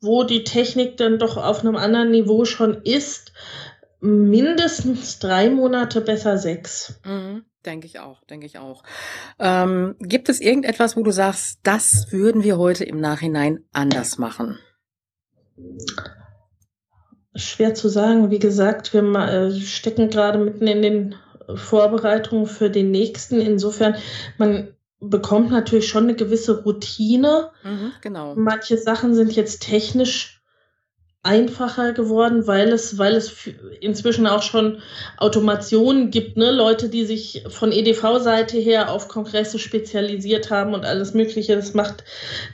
wo 0.00 0.24
die 0.24 0.44
Technik 0.44 0.96
dann 0.96 1.18
doch 1.18 1.36
auf 1.36 1.60
einem 1.60 1.76
anderen 1.76 2.10
Niveau 2.10 2.44
schon 2.44 2.82
ist, 2.82 3.32
mindestens 4.00 5.18
drei 5.18 5.50
Monate, 5.50 6.00
besser 6.00 6.38
sechs. 6.38 7.00
Mhm, 7.04 7.44
denke 7.66 7.86
ich 7.86 7.98
auch, 7.98 8.22
denke 8.24 8.46
ich 8.46 8.58
auch. 8.58 8.82
Ähm, 9.38 9.96
gibt 10.00 10.28
es 10.28 10.40
irgendetwas, 10.40 10.96
wo 10.96 11.02
du 11.02 11.10
sagst, 11.10 11.60
das 11.62 12.10
würden 12.10 12.42
wir 12.42 12.58
heute 12.58 12.84
im 12.84 13.00
Nachhinein 13.00 13.64
anders 13.72 14.18
machen? 14.18 14.58
Schwer 17.34 17.74
zu 17.74 17.88
sagen. 17.88 18.30
Wie 18.30 18.38
gesagt, 18.38 18.92
wir 18.92 19.02
äh, 19.02 19.52
stecken 19.60 20.10
gerade 20.10 20.38
mitten 20.38 20.66
in 20.66 20.82
den 20.82 21.14
Vorbereitungen 21.54 22.46
für 22.46 22.70
den 22.70 22.90
nächsten. 22.90 23.40
Insofern, 23.40 23.96
man 24.38 24.74
bekommt 25.00 25.50
natürlich 25.50 25.88
schon 25.88 26.04
eine 26.04 26.14
gewisse 26.14 26.62
Routine. 26.62 27.50
Mhm, 27.62 27.92
genau. 28.00 28.34
Manche 28.36 28.78
Sachen 28.78 29.14
sind 29.14 29.32
jetzt 29.32 29.62
technisch 29.62 30.39
einfacher 31.22 31.92
geworden, 31.92 32.46
weil 32.46 32.70
es, 32.70 32.96
weil 32.96 33.14
es 33.14 33.46
inzwischen 33.80 34.26
auch 34.26 34.42
schon 34.42 34.80
Automationen 35.18 36.10
gibt, 36.10 36.38
ne? 36.38 36.50
Leute, 36.50 36.88
die 36.88 37.04
sich 37.04 37.44
von 37.48 37.72
EDV-Seite 37.72 38.56
her 38.56 38.90
auf 38.90 39.08
Kongresse 39.08 39.58
spezialisiert 39.58 40.50
haben 40.50 40.72
und 40.72 40.86
alles 40.86 41.12
Mögliche. 41.12 41.56
Das 41.56 41.74
macht 41.74 42.04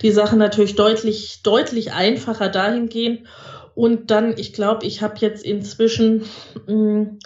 die 0.03 0.11
Sache 0.11 0.37
natürlich 0.37 0.75
deutlich, 0.75 1.43
deutlich 1.43 1.93
einfacher 1.93 2.49
dahingehend. 2.49 3.29
Und 3.77 4.11
dann, 4.11 4.37
ich 4.37 4.53
glaube, 4.53 4.85
ich 4.85 5.01
habe 5.01 5.15
jetzt 5.21 5.45
inzwischen 5.45 6.23
mh, 6.67 6.67
hm, 6.67 7.19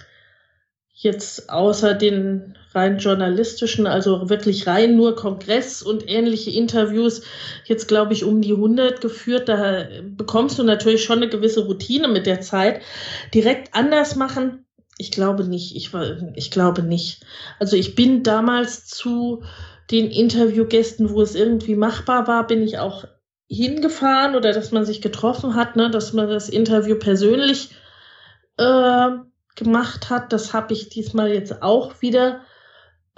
jetzt 0.93 1.49
außer 1.49 1.95
den 1.95 2.59
rein 2.73 2.99
journalistischen, 2.99 3.87
also 3.87 4.31
wirklich 4.31 4.67
rein 4.67 4.97
nur 4.97 5.17
Kongress 5.17 5.83
und 5.83 6.09
ähnliche 6.09 6.51
Interviews, 6.51 7.23
jetzt 7.65 7.89
glaube 7.89 8.13
ich 8.13 8.25
um 8.25 8.41
die 8.41 8.53
100 8.53 9.01
geführt. 9.01 9.49
Da 9.49 9.87
bekommst 10.03 10.59
du 10.59 10.63
natürlich 10.63 11.05
schon 11.05 11.19
eine 11.19 11.29
gewisse 11.29 11.65
Routine 11.67 12.09
mit 12.09 12.27
der 12.27 12.41
Zeit. 12.41 12.83
Direkt 13.35 13.75
anders 13.75 14.15
machen, 14.17 14.67
ich 15.01 15.11
glaube 15.11 15.45
nicht. 15.45 15.75
Ich, 15.77 15.91
ich 16.35 16.51
glaube 16.51 16.83
nicht. 16.83 17.25
Also 17.59 17.77
ich 17.77 17.95
bin 17.95 18.23
damals 18.23 18.87
zu 18.87 19.43
den 19.91 20.11
Interviewgästen, 20.11 21.11
wo 21.11 21.23
es 21.23 21.35
irgendwie 21.35 21.75
machbar 21.75 22.29
war, 22.29 22.47
bin 22.47 22.63
ich 22.63 22.79
auch 22.79 23.05
hingefahren 23.49 24.37
oder 24.37 24.53
dass 24.53 24.71
man 24.71 24.85
sich 24.85 25.01
getroffen 25.01 25.57
hat, 25.57 25.75
ne, 25.75 25.91
dass 25.91 26.13
man 26.13 26.29
das 26.29 26.49
Interview 26.49 26.97
persönlich 26.97 27.71
äh, 28.59 29.09
gemacht 29.57 30.11
hat. 30.11 30.33
Das 30.33 30.53
habe 30.53 30.75
ich 30.75 30.91
diesmal 30.91 31.33
jetzt 31.33 31.63
auch 31.63 32.01
wieder 32.03 32.43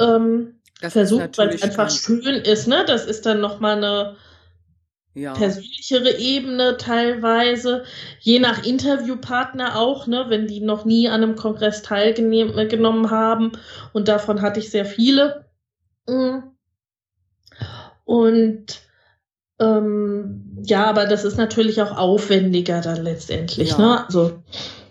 ähm, 0.03 0.55
versucht, 0.81 1.39
weil 1.39 1.51
es 1.51 1.63
einfach 1.63 1.91
schön 1.91 2.37
ist. 2.37 2.67
Ne? 2.69 2.85
Das 2.87 3.07
ist 3.07 3.27
dann 3.27 3.41
nochmal 3.41 3.77
eine 3.77 4.17
ja. 5.15 5.35
persönlichere 5.35 6.19
Ebene 6.19 6.77
teilweise, 6.77 7.85
je 8.21 8.39
nach 8.39 8.65
Interviewpartner 8.65 9.79
auch, 9.79 10.07
ne, 10.07 10.27
wenn 10.29 10.47
die 10.47 10.61
noch 10.61 10.85
nie 10.85 11.09
an 11.09 11.23
einem 11.23 11.37
Kongress 11.37 11.83
teilgenommen 11.83 13.11
haben. 13.11 13.53
Und 13.93 14.09
davon 14.09 14.41
hatte 14.41 14.61
ich 14.61 14.71
sehr 14.71 14.87
viele. 14.87 15.47
Mm. 16.07 16.39
Und 18.05 18.81
ähm, 19.63 20.43
ja, 20.65 20.87
aber 20.87 21.07
das 21.07 21.25
ist 21.25 21.37
natürlich 21.37 21.81
auch 21.83 21.97
aufwendiger 21.97 22.81
dann 22.81 23.03
letztendlich. 23.03 23.71
Ja. 23.71 23.79
Ne? 23.79 24.05
Also, 24.07 24.33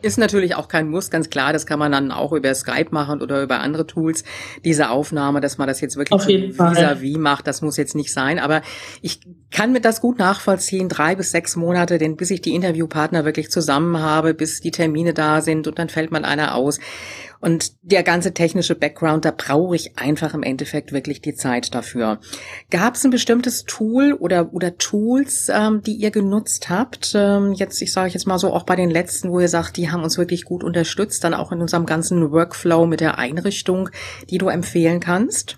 ist 0.02 0.18
natürlich 0.18 0.56
auch 0.56 0.68
kein 0.68 0.90
Muss, 0.90 1.12
ganz 1.12 1.30
klar. 1.30 1.54
Das 1.54 1.66
kann 1.66 1.78
man 1.78 1.92
dann 1.92 2.12
auch 2.12 2.34
über 2.34 2.54
Skype 2.56 2.90
machen 2.90 3.22
oder 3.22 3.44
über 3.44 3.60
andere 3.60 3.86
Tools. 3.86 4.24
Diese 4.66 4.90
Aufnahme, 4.90 5.42
dass 5.42 5.58
man 5.58 5.68
das 5.68 5.80
jetzt 5.80 5.96
wirklich 5.96 6.20
vis-à-vis 6.28 7.18
macht, 7.18 7.46
das 7.46 7.62
muss 7.62 7.78
jetzt 7.78 7.96
nicht 7.96 8.12
sein. 8.12 8.40
Aber 8.40 8.62
ich 9.02 9.20
kann 9.52 9.72
mir 9.74 9.82
das 9.82 10.02
gut 10.02 10.18
nachvollziehen. 10.18 10.90
Drei 10.90 11.16
bis 11.16 11.32
sechs 11.32 11.56
Monate, 11.56 12.00
denn 12.00 12.16
bis 12.16 12.32
ich 12.32 12.42
die 12.42 12.56
Interviewpartner 12.56 13.26
wirklich 13.26 13.52
zusammen 13.52 14.00
habe, 14.00 14.34
bis 14.34 14.60
die 14.60 14.72
Termine 14.72 15.14
da 15.14 15.42
sind 15.42 15.68
und 15.68 15.78
dann 15.78 15.90
fällt 15.90 16.12
mal 16.12 16.26
einer 16.26 16.56
aus. 16.56 16.80
Und 17.42 17.74
der 17.82 18.04
ganze 18.04 18.36
technische 18.36 18.76
Background, 18.76 19.26
da 19.26 19.34
brauche 19.36 19.76
ich 19.76 19.98
einfach 19.98 20.36
im 20.36 20.44
Endeffekt 20.44 20.92
wirklich 20.92 21.22
die 21.22 21.34
Zeit 21.34 21.74
dafür. 21.74 22.20
Gab 22.70 22.94
es 22.94 23.04
ein 23.04 23.10
bestimmtes 23.10 23.66
Tool 23.66 24.14
oder, 24.14 24.54
oder 24.54 24.78
Tools, 24.78 25.50
ähm, 25.52 25.82
die 25.82 25.94
ihr 25.94 26.12
genutzt 26.12 26.70
habt? 26.70 27.14
Ähm, 27.16 27.54
jetzt, 27.54 27.82
ich 27.82 27.92
sage 27.92 28.12
jetzt 28.12 28.28
mal 28.28 28.38
so, 28.38 28.54
auch 28.54 28.64
bei 28.64 28.76
den 28.76 28.92
letzten, 28.92 29.32
wo 29.32 29.40
ihr 29.40 29.48
sagt, 29.48 29.78
die 29.78 29.90
haben 29.90 30.04
uns 30.04 30.20
wirklich 30.20 30.46
gut 30.46 30.64
unterstützt, 30.64 31.24
dann 31.24 31.34
auch 31.34 31.52
in 31.52 31.62
unserem 31.62 31.88
ganzen 31.88 32.32
Workflow 32.32 32.86
mit 32.86 33.00
der 33.00 33.18
Einrichtung, 33.18 33.90
die 34.30 34.38
du 34.38 34.48
empfehlen 34.48 35.00
kannst? 35.00 35.58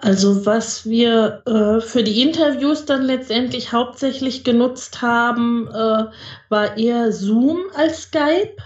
Also 0.00 0.46
was 0.46 0.86
wir 0.86 1.42
äh, 1.44 1.82
für 1.82 2.02
die 2.02 2.22
Interviews 2.22 2.86
dann 2.86 3.02
letztendlich 3.02 3.72
hauptsächlich 3.72 4.42
genutzt 4.42 5.02
haben, 5.02 5.68
äh, 5.68 6.04
war 6.48 6.78
eher 6.78 7.12
Zoom 7.12 7.58
als 7.74 8.04
Skype. 8.04 8.56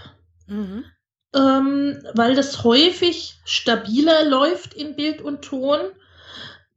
Mhm 0.47 0.85
ähm, 1.33 2.03
weil 2.13 2.35
das 2.35 2.63
häufig 2.63 3.35
stabiler 3.45 4.25
läuft 4.25 4.73
in 4.73 4.95
Bild 4.95 5.21
und 5.21 5.41
Ton. 5.43 5.79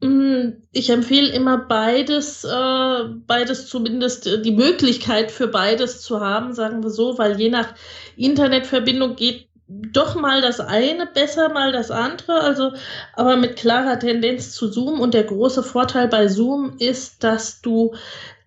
Mm, 0.00 0.62
ich 0.72 0.90
empfehle 0.90 1.32
immer 1.32 1.58
beides, 1.58 2.44
äh, 2.44 3.04
beides 3.26 3.68
zumindest 3.68 4.26
äh, 4.26 4.42
die 4.42 4.52
Möglichkeit 4.52 5.30
für 5.30 5.48
beides 5.48 6.02
zu 6.02 6.20
haben, 6.20 6.54
sagen 6.54 6.82
wir 6.82 6.90
so, 6.90 7.18
weil 7.18 7.40
je 7.40 7.50
nach 7.50 7.74
Internetverbindung 8.16 9.16
geht 9.16 9.48
doch 9.66 10.14
mal 10.14 10.42
das 10.42 10.60
eine 10.60 11.06
besser, 11.06 11.48
mal 11.48 11.72
das 11.72 11.90
andere, 11.90 12.40
also 12.40 12.72
aber 13.14 13.36
mit 13.36 13.56
klarer 13.56 13.98
Tendenz 13.98 14.52
zu 14.52 14.70
Zoom. 14.70 15.00
Und 15.00 15.14
der 15.14 15.24
große 15.24 15.62
Vorteil 15.62 16.08
bei 16.08 16.28
Zoom 16.28 16.76
ist, 16.78 17.24
dass 17.24 17.62
du 17.62 17.94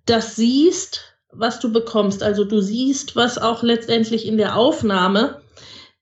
das 0.06 0.36
siehst, 0.36 1.16
was 1.32 1.60
du 1.60 1.72
bekommst. 1.74 2.22
Also 2.24 2.46
du 2.46 2.62
siehst, 2.62 3.16
was 3.16 3.38
auch 3.40 3.64
letztendlich 3.64 4.28
in 4.28 4.38
der 4.38 4.56
Aufnahme 4.56 5.42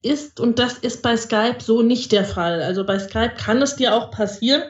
ist, 0.06 0.40
und 0.40 0.60
das 0.60 0.78
ist 0.78 1.02
bei 1.02 1.18
Skype 1.18 1.58
so 1.60 1.82
nicht 1.82 2.12
der 2.12 2.26
Fall. 2.26 2.62
Also 2.62 2.86
bei 2.86 3.00
Skype 3.00 3.34
kann 3.38 3.62
es 3.62 3.76
dir 3.76 3.96
auch 3.96 4.12
passieren, 4.12 4.64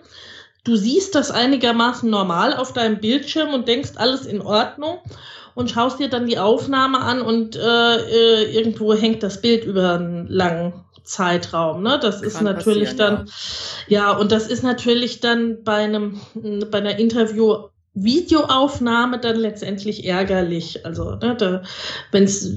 du 0.64 0.76
siehst 0.76 1.14
das 1.16 1.32
einigermaßen 1.32 2.10
normal 2.10 2.56
auf 2.56 2.74
deinem 2.74 3.00
Bildschirm 3.00 3.54
und 3.54 3.68
denkst, 3.68 3.92
alles 3.96 4.26
in 4.26 4.42
Ordnung 4.42 5.00
und 5.54 5.72
schaust 5.72 6.00
dir 6.00 6.10
dann 6.10 6.26
die 6.26 6.40
Aufnahme 6.40 7.00
an 7.00 7.22
und 7.22 7.56
äh, 7.56 7.60
äh 7.62 8.56
irgendwo 8.56 8.94
hängt 8.94 9.24
das 9.24 9.42
Bild 9.42 9.66
über 9.66 9.96
einen 9.96 10.28
langen 10.28 10.86
Zeitraum. 11.04 11.84
Ne? 11.84 12.00
Das 12.02 12.18
kann 12.22 12.28
ist 12.28 12.42
natürlich 12.42 12.96
dann, 12.96 13.30
ja. 13.88 14.12
ja, 14.12 14.12
und 14.18 14.32
das 14.32 14.48
ist 14.48 14.64
natürlich 14.64 15.20
dann 15.20 15.64
bei 15.64 15.84
einem, 15.84 16.20
bei 16.72 16.80
einer 16.80 16.98
Interview 16.98 17.70
Videoaufnahme 17.96 19.20
dann 19.20 19.38
letztendlich 19.38 20.06
ärgerlich. 20.06 20.86
Also, 20.86 21.16
ne, 21.16 21.36
da, 21.38 21.64
wenn's, 22.12 22.50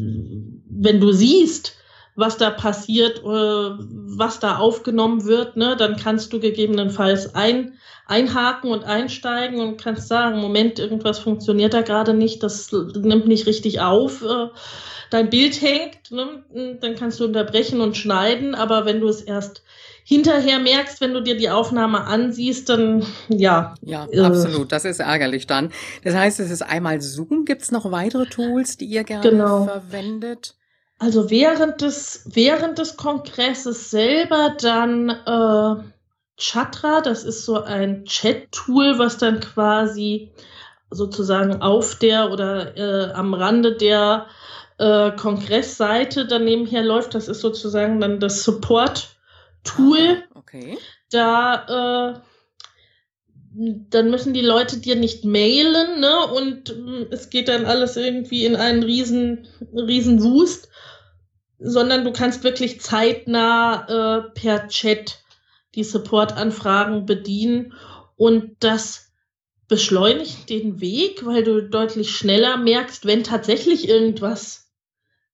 wenn 0.68 1.00
du 1.00 1.12
siehst, 1.12 1.74
was 2.18 2.36
da 2.36 2.50
passiert, 2.50 3.20
äh, 3.20 3.22
was 3.22 4.40
da 4.40 4.56
aufgenommen 4.56 5.24
wird, 5.24 5.56
ne, 5.56 5.76
dann 5.78 5.96
kannst 5.96 6.32
du 6.32 6.40
gegebenenfalls 6.40 7.36
ein, 7.36 7.74
einhaken 8.06 8.72
und 8.72 8.82
einsteigen 8.82 9.60
und 9.60 9.80
kannst 9.80 10.08
sagen, 10.08 10.40
Moment, 10.40 10.80
irgendwas 10.80 11.20
funktioniert 11.20 11.74
da 11.74 11.82
gerade 11.82 12.14
nicht, 12.14 12.42
das 12.42 12.72
nimmt 12.72 13.28
nicht 13.28 13.46
richtig 13.46 13.80
auf, 13.80 14.22
äh, 14.22 14.48
dein 15.10 15.30
Bild 15.30 15.62
hängt, 15.62 16.10
ne, 16.10 16.76
dann 16.80 16.96
kannst 16.96 17.20
du 17.20 17.24
unterbrechen 17.24 17.80
und 17.80 17.96
schneiden, 17.96 18.56
aber 18.56 18.84
wenn 18.84 18.98
du 18.98 19.06
es 19.06 19.20
erst 19.20 19.62
hinterher 20.02 20.58
merkst, 20.58 21.00
wenn 21.00 21.14
du 21.14 21.22
dir 21.22 21.36
die 21.36 21.50
Aufnahme 21.50 22.04
ansiehst, 22.04 22.68
dann 22.68 23.06
ja. 23.28 23.74
Ja, 23.80 24.08
äh, 24.10 24.22
absolut. 24.22 24.72
Das 24.72 24.84
ist 24.84 24.98
ärgerlich 24.98 25.46
dann. 25.46 25.70
Das 26.02 26.14
heißt, 26.14 26.40
es 26.40 26.50
ist 26.50 26.62
einmal 26.62 27.00
Zoom. 27.00 27.44
Gibt 27.44 27.62
es 27.62 27.70
noch 27.70 27.92
weitere 27.92 28.26
Tools, 28.26 28.76
die 28.76 28.86
ihr 28.86 29.04
gerne 29.04 29.30
genau. 29.30 29.64
verwendet? 29.66 30.57
Also 30.98 31.30
während 31.30 31.80
des, 31.80 32.22
während 32.26 32.78
des 32.78 32.96
Kongresses 32.96 33.90
selber 33.90 34.56
dann 34.60 35.10
äh, 35.10 35.82
Chatra, 36.36 37.00
das 37.00 37.24
ist 37.24 37.44
so 37.44 37.62
ein 37.62 38.04
Chat-Tool, 38.04 38.98
was 38.98 39.18
dann 39.18 39.40
quasi 39.40 40.32
sozusagen 40.90 41.62
auf 41.62 41.96
der 41.96 42.30
oder 42.30 42.76
äh, 42.76 43.12
am 43.12 43.34
Rande 43.34 43.76
der 43.76 44.26
äh, 44.78 45.12
Kongressseite 45.12 46.26
dann 46.26 46.44
nebenher 46.44 46.82
läuft. 46.82 47.14
Das 47.14 47.28
ist 47.28 47.40
sozusagen 47.40 48.00
dann 48.00 48.18
das 48.20 48.42
Support-Tool. 48.42 50.24
Okay. 50.34 50.78
Da 51.10 52.14
äh, 52.14 52.20
dann 53.58 54.10
müssen 54.10 54.34
die 54.34 54.42
Leute 54.42 54.78
dir 54.78 54.94
nicht 54.94 55.24
mailen, 55.24 56.00
ne? 56.00 56.26
Und 56.26 56.70
äh, 56.70 57.06
es 57.10 57.30
geht 57.30 57.48
dann 57.48 57.66
alles 57.66 57.96
irgendwie 57.96 58.44
in 58.44 58.56
einen 58.56 58.82
riesen, 58.82 59.48
riesen 59.72 60.22
Wust, 60.22 60.68
sondern 61.58 62.04
du 62.04 62.12
kannst 62.12 62.44
wirklich 62.44 62.80
zeitnah 62.80 63.86
äh, 63.88 64.30
per 64.40 64.68
Chat 64.68 65.18
die 65.74 65.82
Support-Anfragen 65.82 67.04
bedienen 67.04 67.72
und 68.16 68.56
das 68.60 69.12
beschleunigt 69.66 70.48
den 70.48 70.80
Weg, 70.80 71.26
weil 71.26 71.42
du 71.42 71.62
deutlich 71.62 72.10
schneller 72.10 72.56
merkst, 72.56 73.06
wenn 73.06 73.24
tatsächlich 73.24 73.88
irgendwas 73.88 74.67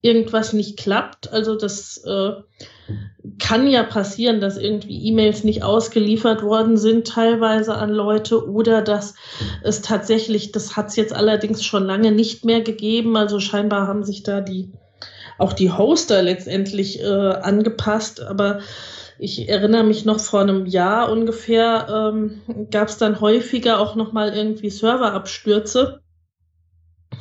irgendwas 0.04 0.52
nicht 0.52 0.78
klappt. 0.78 1.32
Also 1.32 1.56
das 1.56 1.96
äh, 2.04 2.32
kann 3.38 3.66
ja 3.66 3.82
passieren, 3.82 4.40
dass 4.40 4.58
irgendwie 4.58 5.06
E-Mails 5.06 5.44
nicht 5.44 5.62
ausgeliefert 5.62 6.42
worden 6.42 6.76
sind, 6.76 7.06
teilweise 7.06 7.74
an 7.74 7.90
Leute, 7.90 8.46
oder 8.46 8.82
dass 8.82 9.14
es 9.62 9.80
tatsächlich, 9.80 10.52
das 10.52 10.76
hat 10.76 10.88
es 10.88 10.96
jetzt 10.96 11.14
allerdings 11.14 11.64
schon 11.64 11.84
lange 11.84 12.12
nicht 12.12 12.44
mehr 12.44 12.60
gegeben. 12.60 13.16
Also 13.16 13.40
scheinbar 13.40 13.88
haben 13.88 14.04
sich 14.04 14.22
da 14.22 14.42
die 14.42 14.70
auch 15.38 15.52
die 15.52 15.72
Hoster 15.72 16.22
letztendlich 16.22 17.00
äh, 17.00 17.06
angepasst, 17.06 18.22
aber 18.22 18.60
ich 19.18 19.48
erinnere 19.48 19.82
mich 19.82 20.04
noch 20.04 20.20
vor 20.20 20.42
einem 20.42 20.66
Jahr 20.66 21.10
ungefähr 21.10 22.12
ähm, 22.12 22.42
gab 22.70 22.88
es 22.88 22.98
dann 22.98 23.20
häufiger 23.20 23.80
auch 23.80 23.96
noch 23.96 24.12
mal 24.12 24.32
irgendwie 24.32 24.70
Serverabstürze. 24.70 26.03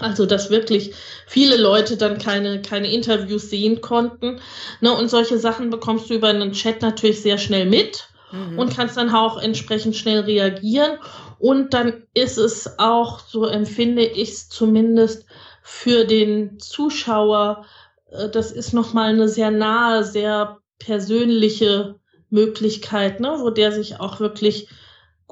Also, 0.04 0.26
dass 0.26 0.50
wirklich 0.50 0.94
viele 1.26 1.58
Leute 1.58 1.98
dann 1.98 2.18
keine, 2.18 2.62
keine 2.62 2.92
Interviews 2.92 3.50
sehen 3.50 3.82
konnten. 3.82 4.40
Ne, 4.82 4.92
und 4.92 5.10
solche 5.10 5.38
Sachen 5.38 5.70
bekommst 5.70 6.10
du 6.10 6.16
über 6.16 6.28
einen 6.28 6.52
Chat 6.52 6.82
natürlich 6.82 7.22
sehr 7.22 7.38
schnell 7.38 7.66
mit 7.66 8.08
mhm. 8.32 8.60
und 8.60 8.76
kannst 8.76 8.98
dann 8.98 9.10
auch 9.10 9.42
entsprechend 9.42 9.96
schnell 9.96 10.22
reagieren. 10.22 10.98
Und 11.40 11.74
dann 11.74 12.04
ist 12.14 12.38
es 12.38 12.80
auch, 12.80 13.20
so 13.20 13.46
empfinde 13.46 14.04
ich 14.04 14.30
es 14.30 14.50
zumindest, 14.50 15.26
für 15.62 16.04
den 16.04 16.60
Zuschauer 16.60 17.66
äh, 18.14 18.30
das 18.30 18.52
ist 18.52 18.74
nochmal 18.74 19.10
eine 19.10 19.28
sehr 19.28 19.52
nahe, 19.52 20.04
sehr 20.04 20.60
persönliche 20.80 21.96
Möglichkeit, 22.30 23.20
ne, 23.20 23.38
wo 23.40 23.50
der 23.50 23.72
sich 23.72 24.00
auch 24.00 24.20
wirklich 24.20 24.68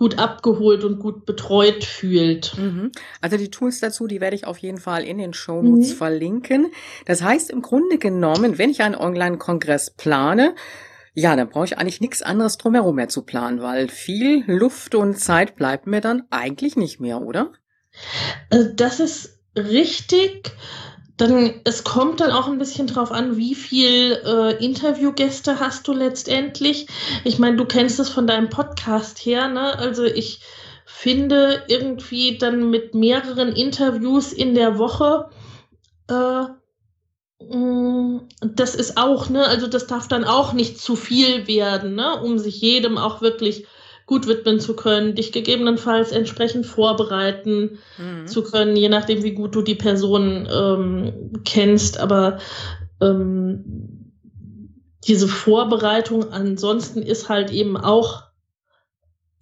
gut 0.02 0.18
abgeholt 0.18 0.84
und 0.84 0.98
gut 0.98 1.28
betreut 1.28 1.84
fühlt. 1.84 2.58
Mhm. 2.58 2.92
Also 3.22 3.38
die 3.38 3.52
Tools 3.52 3.82
dazu, 3.82 4.08
die 4.08 4.20
werde 4.20 4.36
ich 4.36 4.48
auf 4.48 4.58
jeden 4.58 4.80
Fall 4.80 5.04
in 5.04 5.20
den 5.20 5.32
Show 5.32 5.62
Notes 5.62 5.92
mhm. 5.92 5.96
verlinken. 5.96 6.72
Das 7.06 7.22
heißt 7.22 7.52
im 7.52 7.62
Grunde 7.62 8.00
genommen, 8.00 8.58
wenn 8.58 8.72
ich 8.72 8.82
einen 8.82 8.96
Online-Kongress 8.96 9.92
plane, 9.92 10.56
ja, 11.14 11.36
dann 11.36 11.50
brauche 11.50 11.66
ich 11.66 11.78
eigentlich 11.78 12.02
nichts 12.02 12.24
anderes 12.24 12.58
drumherum 12.58 12.96
mehr 12.96 13.10
zu 13.10 13.22
planen, 13.22 13.62
weil 13.62 13.90
viel 13.90 14.44
Luft 14.48 14.96
und 14.96 15.20
Zeit 15.20 15.56
bleibt 15.56 15.86
mir 15.86 16.02
dann 16.02 16.24
eigentlich 16.32 16.76
nicht 16.76 17.00
mehr, 17.00 17.22
oder? 17.22 17.52
Äh, 18.50 18.74
das 18.76 19.00
ist 19.00 19.38
richtig 19.56 20.52
dann 21.18 21.54
es 21.64 21.84
kommt 21.84 22.20
dann 22.20 22.32
auch 22.32 22.48
ein 22.48 22.58
bisschen 22.58 22.88
drauf 22.88 23.12
an, 23.12 23.38
wie 23.38 23.56
viel 23.56 24.14
äh, 24.26 24.64
Interviewgäste 24.64 25.60
hast 25.60 25.88
du 25.88 25.94
letztendlich. 25.94 26.88
Ich 27.24 27.40
meine, 27.40 27.58
du 27.58 27.66
kennst 27.66 28.00
es 28.00 28.10
von 28.10 28.28
deinem 28.28 28.50
Podcast 28.50 29.26
her, 29.26 29.48
ne? 29.48 29.78
Also 29.78 30.04
ich 30.04 30.42
finde 30.86 31.64
irgendwie 31.68 32.38
dann 32.38 32.70
mit 32.70 32.94
mehreren 32.96 33.54
Interviews 33.54 34.34
in 34.34 34.56
der 34.56 34.78
Woche 34.78 35.30
äh, 36.12 37.46
mm, 37.56 38.28
das 38.42 38.76
ist 38.76 38.98
auch, 38.98 39.30
ne, 39.30 39.46
also 39.46 39.68
das 39.68 39.88
darf 39.88 40.08
dann 40.08 40.26
auch 40.26 40.54
nicht 40.54 40.80
zu 40.80 40.96
viel 40.96 41.48
werden, 41.48 41.96
ne, 41.96 42.22
um 42.22 42.38
sich 42.38 42.62
jedem 42.62 42.98
auch 42.98 43.22
wirklich 43.22 43.66
gut 44.12 44.28
widmen 44.28 44.60
zu 44.60 44.76
können, 44.76 45.16
dich 45.16 45.32
gegebenenfalls 45.32 46.12
entsprechend 46.12 46.66
vorbereiten 46.66 47.80
mhm. 47.98 48.28
zu 48.28 48.44
können, 48.44 48.76
je 48.76 48.90
nachdem, 48.90 49.24
wie 49.24 49.32
gut 49.32 49.56
du 49.56 49.62
die 49.62 49.76
Person 49.76 50.50
ähm, 50.52 51.32
kennst. 51.46 51.98
Aber 51.98 52.40
ähm, 53.00 54.12
diese 55.08 55.30
Vorbereitung 55.30 56.30
ansonsten 56.30 57.02
ist 57.02 57.30
halt 57.30 57.52
eben 57.52 57.78
auch 57.78 58.24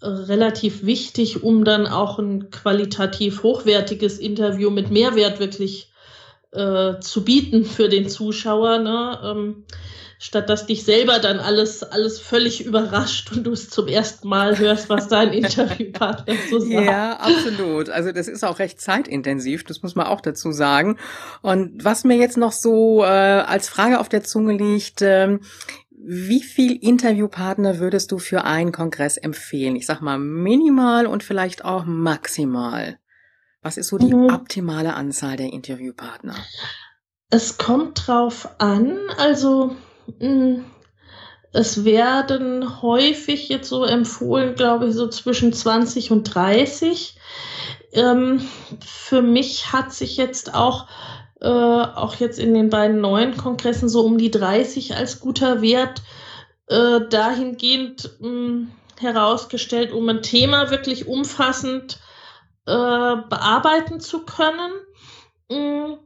relativ 0.04 0.86
wichtig, 0.86 1.42
um 1.42 1.66
dann 1.66 1.88
auch 1.88 2.20
ein 2.20 2.52
qualitativ 2.52 3.42
hochwertiges 3.42 4.20
Interview 4.20 4.70
mit 4.70 4.92
Mehrwert 4.92 5.40
wirklich 5.40 5.92
äh, 6.52 7.00
zu 7.00 7.26
bieten 7.26 7.66
für 7.66 7.90
den 7.90 8.08
Zuschauer. 8.08 8.78
Ne? 8.78 9.20
Ähm, 9.24 9.66
statt 10.22 10.50
dass 10.50 10.66
dich 10.66 10.84
selber 10.84 11.20
dann 11.20 11.40
alles, 11.40 11.82
alles 11.82 12.20
völlig 12.20 12.66
überrascht 12.66 13.32
und 13.32 13.46
du 13.46 13.54
es 13.54 13.70
zum 13.70 13.88
ersten 13.88 14.28
Mal 14.28 14.60
hörst, 14.60 14.90
was 14.90 15.08
dein 15.08 15.32
Interviewpartner 15.32 16.36
so 16.50 16.60
sagt. 16.60 16.72
Ja, 16.72 17.14
absolut. 17.14 17.90
Also 17.90 18.12
das 18.12 18.28
ist 18.28 18.44
auch 18.44 18.60
recht 18.60 18.82
zeitintensiv, 18.82 19.64
das 19.64 19.82
muss 19.82 19.96
man 19.96 20.08
auch 20.08 20.20
dazu 20.20 20.52
sagen. 20.52 20.98
Und 21.42 21.84
was 21.84 22.04
mir 22.04 22.18
jetzt 22.18 22.36
noch 22.36 22.52
so 22.52 23.02
äh, 23.02 23.08
als 23.08 23.70
Frage 23.70 24.00
auf 24.00 24.10
der 24.10 24.24
Zunge 24.24 24.58
liegt, 24.58 25.02
äh, 25.02 25.40
wie 25.92 26.44
viel 26.44 26.76
Interviewpartner 26.76 27.80
würdest 27.80 28.12
du 28.12 28.20
für 28.20 28.44
einen 28.44 28.74
Kongress 28.74 29.16
empfehlen? 29.16 29.78
Ich 29.78 29.86
sag 29.86 30.02
mal 30.02 30.20
minimal 30.20 31.08
und 31.08 31.24
vielleicht 31.24 31.64
auch 31.64 31.86
maximal. 31.86 33.00
Was 33.62 33.78
ist 33.78 33.88
so 33.88 33.98
die 33.98 34.14
mhm. 34.14 34.34
optimale 34.34 34.96
Anzahl 34.96 35.38
der 35.38 35.52
Interviewpartner? 35.54 36.36
Es 37.30 37.58
kommt 37.58 38.08
drauf 38.08 38.50
an, 38.58 38.98
also 39.18 39.76
es 41.52 41.84
werden 41.84 42.82
häufig 42.82 43.50
jetzt 43.50 43.70
so 43.70 43.84
empfohlen, 43.84 44.56
glaube 44.56 44.88
ich, 44.88 44.94
so 44.94 45.08
zwischen 45.08 45.54
20 45.54 46.12
und 46.12 46.24
30. 46.24 47.16
Ähm, 47.92 48.42
für 48.86 49.22
mich 49.22 49.74
hat 49.74 49.94
sich 49.94 50.18
jetzt 50.18 50.54
auch, 50.54 50.88
äh, 51.42 51.48
auch 51.48 52.16
jetzt 52.16 52.38
in 52.38 52.54
den 52.54 52.70
beiden 52.70 53.02
neuen 53.02 53.36
Kongressen 53.36 53.90
so 53.90 54.02
um 54.02 54.18
die 54.18 54.32
30 54.32 54.96
als 54.96 55.20
guter 55.20 55.62
Wert 55.62 56.04
äh, 56.68 57.02
dahingehend 57.10 58.12
mh, 58.20 58.28
hm, 58.28 58.72
herausgestellt, 59.00 59.92
um 59.92 60.08
ein 60.10 60.22
Thema 60.22 60.70
wirklich 60.70 61.08
umfassend 61.08 62.00
äh, 62.68 62.72
bearbeiten 62.72 64.00
zu 64.00 64.24
können. 64.24 64.72
Mh, 65.50 65.58
hm, 65.58 65.98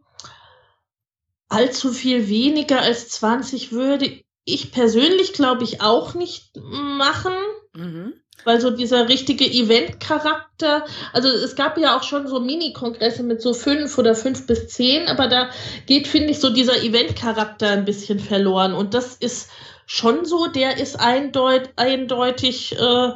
allzu 1.53 1.91
viel 1.91 2.27
weniger 2.27 2.81
als 2.81 3.09
20 3.09 3.71
würde 3.71 4.23
ich 4.45 4.71
persönlich, 4.71 5.33
glaube 5.33 5.63
ich, 5.63 5.81
auch 5.81 6.15
nicht 6.15 6.51
machen. 6.57 7.33
Mhm. 7.73 8.13
Weil 8.45 8.59
so 8.59 8.71
dieser 8.71 9.07
richtige 9.07 9.45
Event-Charakter, 9.45 10.85
also 11.13 11.29
es 11.29 11.55
gab 11.55 11.77
ja 11.77 11.95
auch 11.97 12.03
schon 12.03 12.27
so 12.27 12.41
Mini-Kongresse 12.41 13.23
mit 13.23 13.41
so 13.41 13.53
fünf 13.53 13.97
oder 13.97 14.15
fünf 14.15 14.47
bis 14.47 14.67
zehn, 14.67 15.07
aber 15.07 15.27
da 15.27 15.49
geht, 15.85 16.07
finde 16.07 16.31
ich, 16.31 16.39
so 16.39 16.49
dieser 16.49 16.83
Event-Charakter 16.83 17.69
ein 17.69 17.85
bisschen 17.85 18.19
verloren. 18.19 18.73
Und 18.73 18.95
das 18.95 19.15
ist 19.15 19.49
schon 19.85 20.25
so, 20.25 20.47
der 20.47 20.77
ist 20.77 20.99
eindeut 20.99 21.69
eindeutig 21.77 22.77
äh, 22.77 23.11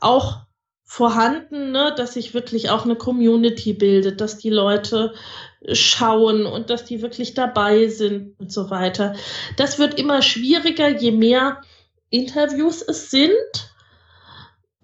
auch 0.00 0.38
vorhanden, 0.84 1.72
ne, 1.72 1.94
dass 1.96 2.14
sich 2.14 2.34
wirklich 2.34 2.70
auch 2.70 2.84
eine 2.84 2.96
Community 2.96 3.74
bildet, 3.74 4.20
dass 4.20 4.38
die 4.38 4.50
Leute 4.50 5.14
schauen 5.72 6.46
und 6.46 6.70
dass 6.70 6.84
die 6.84 7.02
wirklich 7.02 7.34
dabei 7.34 7.88
sind 7.88 8.38
und 8.38 8.52
so 8.52 8.70
weiter. 8.70 9.14
Das 9.56 9.78
wird 9.78 9.98
immer 9.98 10.22
schwieriger, 10.22 10.88
je 10.88 11.12
mehr 11.12 11.60
Interviews 12.08 12.82
es 12.82 13.10
sind. 13.10 13.30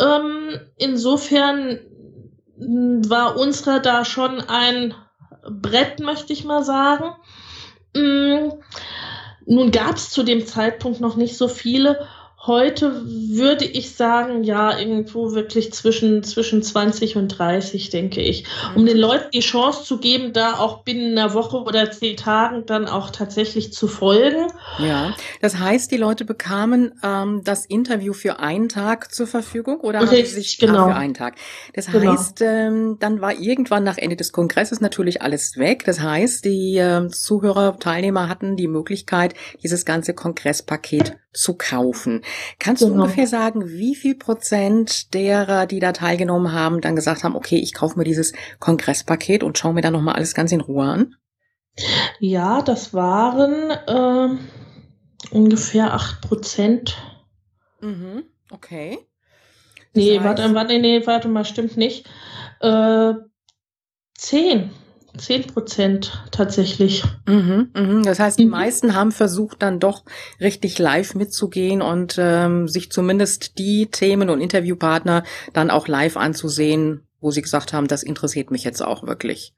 Ähm, 0.00 0.60
insofern 0.76 1.80
war 2.58 3.38
unserer 3.38 3.80
da 3.80 4.04
schon 4.04 4.40
ein 4.40 4.94
Brett, 5.48 6.00
möchte 6.00 6.32
ich 6.32 6.44
mal 6.44 6.64
sagen. 6.64 7.14
Mm, 7.94 8.50
nun 9.46 9.70
gab 9.70 9.96
es 9.96 10.10
zu 10.10 10.22
dem 10.22 10.46
Zeitpunkt 10.46 11.00
noch 11.00 11.16
nicht 11.16 11.36
so 11.36 11.48
viele 11.48 12.06
Heute 12.46 13.02
würde 13.04 13.64
ich 13.64 13.96
sagen, 13.96 14.44
ja, 14.44 14.78
irgendwo 14.78 15.32
wirklich 15.32 15.72
zwischen, 15.72 16.22
zwischen 16.22 16.62
20 16.62 17.16
und 17.16 17.28
30, 17.28 17.90
denke 17.90 18.20
ich. 18.20 18.44
Um 18.76 18.82
mhm. 18.82 18.86
den 18.86 18.98
Leuten 18.98 19.30
die 19.32 19.40
Chance 19.40 19.82
zu 19.82 19.98
geben, 19.98 20.32
da 20.32 20.58
auch 20.58 20.84
binnen 20.84 21.18
einer 21.18 21.34
Woche 21.34 21.56
oder 21.56 21.90
zehn 21.90 22.16
Tagen 22.16 22.64
dann 22.66 22.86
auch 22.86 23.10
tatsächlich 23.10 23.72
zu 23.72 23.88
folgen. 23.88 24.46
Ja, 24.78 25.14
das 25.40 25.58
heißt, 25.58 25.90
die 25.90 25.96
Leute 25.96 26.24
bekamen 26.24 26.92
ähm, 27.02 27.42
das 27.42 27.66
Interview 27.66 28.12
für 28.12 28.38
einen 28.38 28.68
Tag 28.68 29.12
zur 29.12 29.26
Verfügung 29.26 29.80
oder 29.80 30.00
haben 30.00 30.08
sie 30.08 30.24
sich 30.24 30.58
genau. 30.58 30.86
Ah, 30.86 30.88
für 30.90 30.94
einen 30.94 31.14
Tag? 31.14 31.34
Das 31.74 31.86
genau. 31.86 32.12
heißt, 32.12 32.42
ähm, 32.42 32.96
dann 33.00 33.20
war 33.20 33.36
irgendwann 33.38 33.82
nach 33.82 33.98
Ende 33.98 34.14
des 34.14 34.30
Kongresses 34.30 34.80
natürlich 34.80 35.20
alles 35.20 35.56
weg. 35.56 35.84
Das 35.84 36.00
heißt, 36.00 36.44
die 36.44 36.76
äh, 36.76 37.08
Zuhörer, 37.08 37.76
Teilnehmer 37.78 38.28
hatten 38.28 38.56
die 38.56 38.68
Möglichkeit, 38.68 39.34
dieses 39.62 39.84
ganze 39.84 40.14
Kongresspaket 40.14 41.16
zu 41.36 41.54
kaufen. 41.54 42.22
Kannst 42.58 42.82
genau. 42.82 42.94
du 42.94 43.02
ungefähr 43.02 43.26
sagen, 43.26 43.68
wie 43.68 43.94
viel 43.94 44.14
Prozent 44.14 45.14
derer, 45.14 45.66
die 45.66 45.80
da 45.80 45.92
teilgenommen 45.92 46.52
haben, 46.52 46.80
dann 46.80 46.96
gesagt 46.96 47.24
haben, 47.24 47.36
okay, 47.36 47.56
ich 47.56 47.74
kaufe 47.74 47.98
mir 47.98 48.04
dieses 48.04 48.32
Kongresspaket 48.58 49.42
und 49.42 49.58
schaue 49.58 49.74
mir 49.74 49.82
dann 49.82 49.92
nochmal 49.92 50.16
alles 50.16 50.34
ganz 50.34 50.52
in 50.52 50.60
Ruhe 50.60 50.84
an? 50.84 51.14
Ja, 52.18 52.62
das 52.62 52.94
waren 52.94 53.70
äh, 53.70 54.38
ungefähr 55.30 55.92
acht 55.92 56.22
Prozent. 56.22 56.96
Mhm, 57.80 58.24
okay. 58.50 58.98
Das 59.92 60.04
nee, 60.04 60.14
heißt... 60.14 60.24
warte, 60.24 60.54
warte, 60.54 60.78
nee, 60.78 61.06
warte 61.06 61.28
mal, 61.28 61.44
stimmt 61.44 61.76
nicht. 61.76 62.08
Äh, 62.60 63.12
zehn. 64.14 64.70
10 65.18 65.48
Prozent 65.48 66.22
tatsächlich. 66.30 67.04
Mhm, 67.26 67.70
mhm. 67.74 68.02
Das 68.02 68.18
heißt, 68.18 68.38
die 68.38 68.44
mhm. 68.44 68.52
meisten 68.52 68.94
haben 68.94 69.12
versucht, 69.12 69.62
dann 69.62 69.80
doch 69.80 70.04
richtig 70.40 70.78
live 70.78 71.14
mitzugehen 71.14 71.82
und 71.82 72.16
ähm, 72.18 72.68
sich 72.68 72.90
zumindest 72.90 73.58
die 73.58 73.86
Themen 73.86 74.30
und 74.30 74.40
Interviewpartner 74.40 75.24
dann 75.52 75.70
auch 75.70 75.88
live 75.88 76.16
anzusehen, 76.16 77.06
wo 77.20 77.30
sie 77.30 77.42
gesagt 77.42 77.72
haben, 77.72 77.88
das 77.88 78.02
interessiert 78.02 78.50
mich 78.50 78.64
jetzt 78.64 78.82
auch 78.82 79.06
wirklich. 79.06 79.54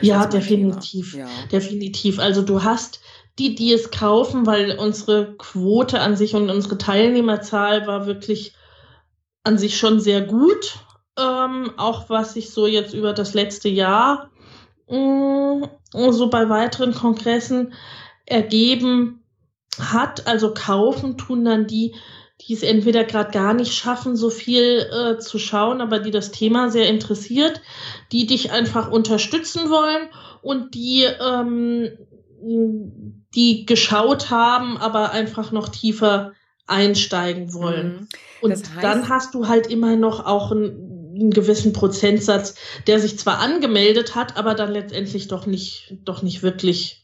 Ja, 0.00 0.26
definitiv. 0.26 1.14
Ja. 1.14 1.28
Definitiv. 1.50 2.18
Also 2.18 2.42
du 2.42 2.62
hast 2.62 3.00
die, 3.38 3.54
die 3.54 3.72
es 3.72 3.90
kaufen, 3.90 4.46
weil 4.46 4.78
unsere 4.78 5.34
Quote 5.36 6.00
an 6.00 6.16
sich 6.16 6.34
und 6.34 6.50
unsere 6.50 6.78
Teilnehmerzahl 6.78 7.86
war 7.86 8.06
wirklich 8.06 8.54
an 9.42 9.58
sich 9.58 9.78
schon 9.78 10.00
sehr 10.00 10.20
gut. 10.20 10.78
Ähm, 11.18 11.72
auch 11.76 12.08
was 12.08 12.34
sich 12.34 12.50
so 12.50 12.66
jetzt 12.66 12.94
über 12.94 13.12
das 13.12 13.34
letzte 13.34 13.68
Jahr 13.68 14.30
Mm, 14.92 15.64
so 16.10 16.28
bei 16.28 16.50
weiteren 16.50 16.94
Kongressen 16.94 17.72
ergeben 18.26 19.22
hat. 19.78 20.26
Also 20.26 20.52
kaufen 20.52 21.16
tun 21.16 21.46
dann 21.46 21.66
die, 21.66 21.94
die 22.42 22.52
es 22.52 22.62
entweder 22.62 23.04
gerade 23.04 23.30
gar 23.30 23.54
nicht 23.54 23.72
schaffen, 23.72 24.16
so 24.16 24.28
viel 24.28 24.86
äh, 24.92 25.18
zu 25.18 25.38
schauen, 25.38 25.80
aber 25.80 25.98
die 25.98 26.10
das 26.10 26.30
Thema 26.30 26.70
sehr 26.70 26.88
interessiert, 26.88 27.62
die 28.12 28.26
dich 28.26 28.52
einfach 28.52 28.90
unterstützen 28.90 29.70
wollen 29.70 30.08
und 30.42 30.74
die, 30.74 31.04
ähm, 31.04 31.88
die 33.34 33.64
geschaut 33.64 34.30
haben, 34.30 34.76
aber 34.76 35.12
einfach 35.12 35.52
noch 35.52 35.70
tiefer 35.70 36.32
einsteigen 36.66 37.54
wollen. 37.54 37.92
Mhm. 37.92 38.08
Und 38.42 38.52
heißt, 38.52 38.70
dann 38.82 39.08
hast 39.08 39.34
du 39.34 39.48
halt 39.48 39.68
immer 39.68 39.96
noch 39.96 40.26
auch 40.26 40.52
ein 40.52 40.91
einen 41.22 41.32
gewissen 41.32 41.72
Prozentsatz, 41.72 42.54
der 42.86 43.00
sich 43.00 43.18
zwar 43.18 43.38
angemeldet 43.38 44.14
hat, 44.14 44.36
aber 44.36 44.54
dann 44.54 44.72
letztendlich 44.72 45.28
doch 45.28 45.46
nicht, 45.46 45.96
doch 46.04 46.22
nicht 46.22 46.42
wirklich 46.42 47.02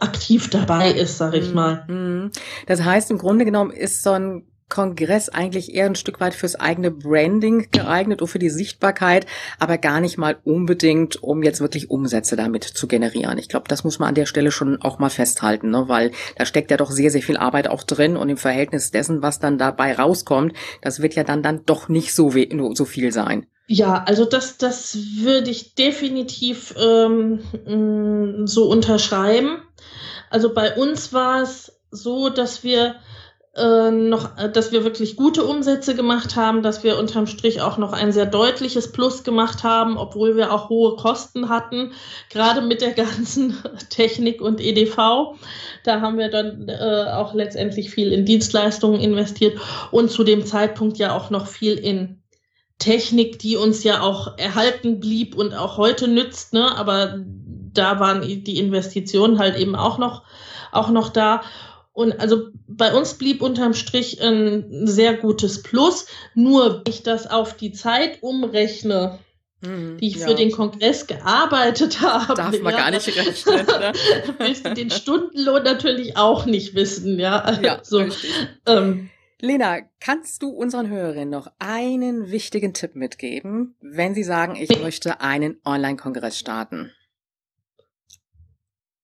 aktiv 0.00 0.48
dabei 0.48 0.90
ist, 0.92 1.18
sag 1.18 1.34
ich 1.34 1.48
mhm. 1.48 1.54
mal. 1.54 1.84
Mhm. 1.88 2.30
Das 2.66 2.82
heißt, 2.82 3.10
im 3.10 3.18
Grunde 3.18 3.44
genommen 3.44 3.70
ist 3.70 4.02
so 4.02 4.10
ein 4.10 4.49
Kongress 4.70 5.28
eigentlich 5.28 5.74
eher 5.74 5.84
ein 5.84 5.94
Stück 5.94 6.20
weit 6.20 6.34
fürs 6.34 6.54
eigene 6.54 6.90
Branding 6.90 7.68
geeignet 7.70 8.22
und 8.22 8.28
für 8.28 8.38
die 8.38 8.48
Sichtbarkeit, 8.48 9.26
aber 9.58 9.76
gar 9.76 10.00
nicht 10.00 10.16
mal 10.16 10.38
unbedingt, 10.44 11.22
um 11.22 11.42
jetzt 11.42 11.60
wirklich 11.60 11.90
Umsätze 11.90 12.36
damit 12.36 12.64
zu 12.64 12.88
generieren. 12.88 13.36
Ich 13.36 13.50
glaube, 13.50 13.68
das 13.68 13.84
muss 13.84 13.98
man 13.98 14.08
an 14.08 14.14
der 14.14 14.26
Stelle 14.26 14.50
schon 14.50 14.80
auch 14.80 14.98
mal 14.98 15.10
festhalten, 15.10 15.68
ne? 15.68 15.84
weil 15.88 16.12
da 16.38 16.46
steckt 16.46 16.70
ja 16.70 16.78
doch 16.78 16.90
sehr, 16.90 17.10
sehr 17.10 17.22
viel 17.22 17.36
Arbeit 17.36 17.68
auch 17.68 17.82
drin 17.82 18.16
und 18.16 18.30
im 18.30 18.38
Verhältnis 18.38 18.90
dessen, 18.90 19.20
was 19.20 19.40
dann 19.40 19.58
dabei 19.58 19.92
rauskommt, 19.94 20.54
das 20.80 21.02
wird 21.02 21.14
ja 21.14 21.24
dann 21.24 21.42
dann 21.42 21.66
doch 21.66 21.90
nicht 21.90 22.14
so, 22.14 22.32
so 22.72 22.84
viel 22.86 23.12
sein. 23.12 23.46
Ja, 23.72 24.02
also 24.04 24.24
das, 24.24 24.58
das 24.58 24.98
würde 25.20 25.50
ich 25.50 25.76
definitiv 25.76 26.74
ähm, 26.76 27.40
mm, 27.66 28.46
so 28.46 28.68
unterschreiben. 28.68 29.62
Also 30.28 30.52
bei 30.54 30.74
uns 30.74 31.12
war 31.12 31.42
es 31.42 31.80
so, 31.92 32.30
dass 32.30 32.64
wir 32.64 32.96
äh, 33.56 33.90
noch, 33.90 34.38
äh, 34.38 34.50
dass 34.50 34.70
wir 34.70 34.84
wirklich 34.84 35.16
gute 35.16 35.44
Umsätze 35.44 35.94
gemacht 35.96 36.36
haben, 36.36 36.62
dass 36.62 36.84
wir 36.84 36.98
unterm 36.98 37.26
Strich 37.26 37.60
auch 37.60 37.78
noch 37.78 37.92
ein 37.92 38.12
sehr 38.12 38.26
deutliches 38.26 38.92
Plus 38.92 39.24
gemacht 39.24 39.64
haben, 39.64 39.96
obwohl 39.96 40.36
wir 40.36 40.52
auch 40.52 40.68
hohe 40.68 40.94
Kosten 40.96 41.48
hatten, 41.48 41.92
gerade 42.30 42.60
mit 42.60 42.80
der 42.80 42.90
ganzen 42.94 43.56
Technik 43.88 44.40
und 44.40 44.60
EDV. 44.60 45.36
Da 45.84 46.00
haben 46.00 46.18
wir 46.18 46.30
dann 46.30 46.68
äh, 46.68 47.10
auch 47.12 47.34
letztendlich 47.34 47.90
viel 47.90 48.12
in 48.12 48.24
Dienstleistungen 48.24 49.00
investiert 49.00 49.58
und 49.90 50.10
zu 50.10 50.22
dem 50.22 50.46
Zeitpunkt 50.46 50.98
ja 50.98 51.16
auch 51.16 51.30
noch 51.30 51.46
viel 51.46 51.74
in 51.74 52.22
Technik, 52.78 53.38
die 53.40 53.56
uns 53.56 53.84
ja 53.84 54.00
auch 54.00 54.38
erhalten 54.38 55.00
blieb 55.00 55.36
und 55.36 55.54
auch 55.54 55.76
heute 55.76 56.08
nützt, 56.08 56.54
ne? 56.54 56.76
aber 56.76 57.18
da 57.72 58.00
waren 58.00 58.22
die 58.22 58.58
Investitionen 58.58 59.38
halt 59.38 59.56
eben 59.56 59.76
auch 59.76 59.98
noch, 59.98 60.22
auch 60.72 60.88
noch 60.88 61.10
da. 61.10 61.42
Und 61.92 62.20
also 62.20 62.48
bei 62.68 62.94
uns 62.94 63.14
blieb 63.14 63.42
unterm 63.42 63.74
Strich 63.74 64.22
ein 64.22 64.86
sehr 64.86 65.14
gutes 65.14 65.62
Plus. 65.62 66.06
Nur 66.34 66.82
wenn 66.84 66.92
ich 66.92 67.02
das 67.02 67.26
auf 67.26 67.56
die 67.56 67.72
Zeit 67.72 68.22
umrechne, 68.22 69.18
hm, 69.62 69.98
die 69.98 70.08
ich 70.08 70.16
ja. 70.16 70.28
für 70.28 70.34
den 70.34 70.52
Kongress 70.52 71.06
gearbeitet 71.06 72.00
habe. 72.00 72.34
Darf 72.34 72.60
man 72.60 72.72
ja, 72.72 72.80
gar 72.80 72.90
nicht 72.90 73.08
rechnen. 73.08 73.66
Ne? 73.66 73.92
willst 74.38 74.66
du 74.66 74.74
den 74.74 74.90
Stundenlohn 74.90 75.62
natürlich 75.62 76.16
auch 76.16 76.46
nicht 76.46 76.74
wissen, 76.74 77.18
ja. 77.18 77.58
ja 77.60 77.80
so, 77.82 78.06
ähm, 78.66 79.10
Lena, 79.40 79.80
kannst 80.00 80.42
du 80.42 80.50
unseren 80.50 80.88
Hörerinnen 80.88 81.30
noch 81.30 81.50
einen 81.58 82.30
wichtigen 82.30 82.74
Tipp 82.74 82.94
mitgeben, 82.94 83.74
wenn 83.80 84.14
sie 84.14 84.22
sagen, 84.22 84.56
ich 84.56 84.80
möchte 84.80 85.20
einen 85.20 85.58
Online-Kongress 85.64 86.38
starten? 86.38 86.92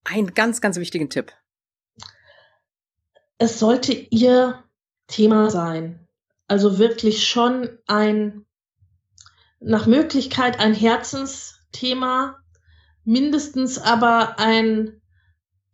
Einen 0.04 0.34
ganz, 0.34 0.60
ganz 0.60 0.76
wichtigen 0.76 1.10
Tipp 1.10 1.32
es 3.38 3.58
sollte 3.58 3.92
ihr 3.92 4.62
Thema 5.06 5.50
sein. 5.50 6.06
Also 6.48 6.78
wirklich 6.78 7.26
schon 7.26 7.68
ein, 7.86 8.46
nach 9.60 9.86
Möglichkeit 9.86 10.60
ein 10.60 10.74
Herzensthema, 10.74 12.38
mindestens 13.04 13.78
aber 13.78 14.38
ein 14.38 15.00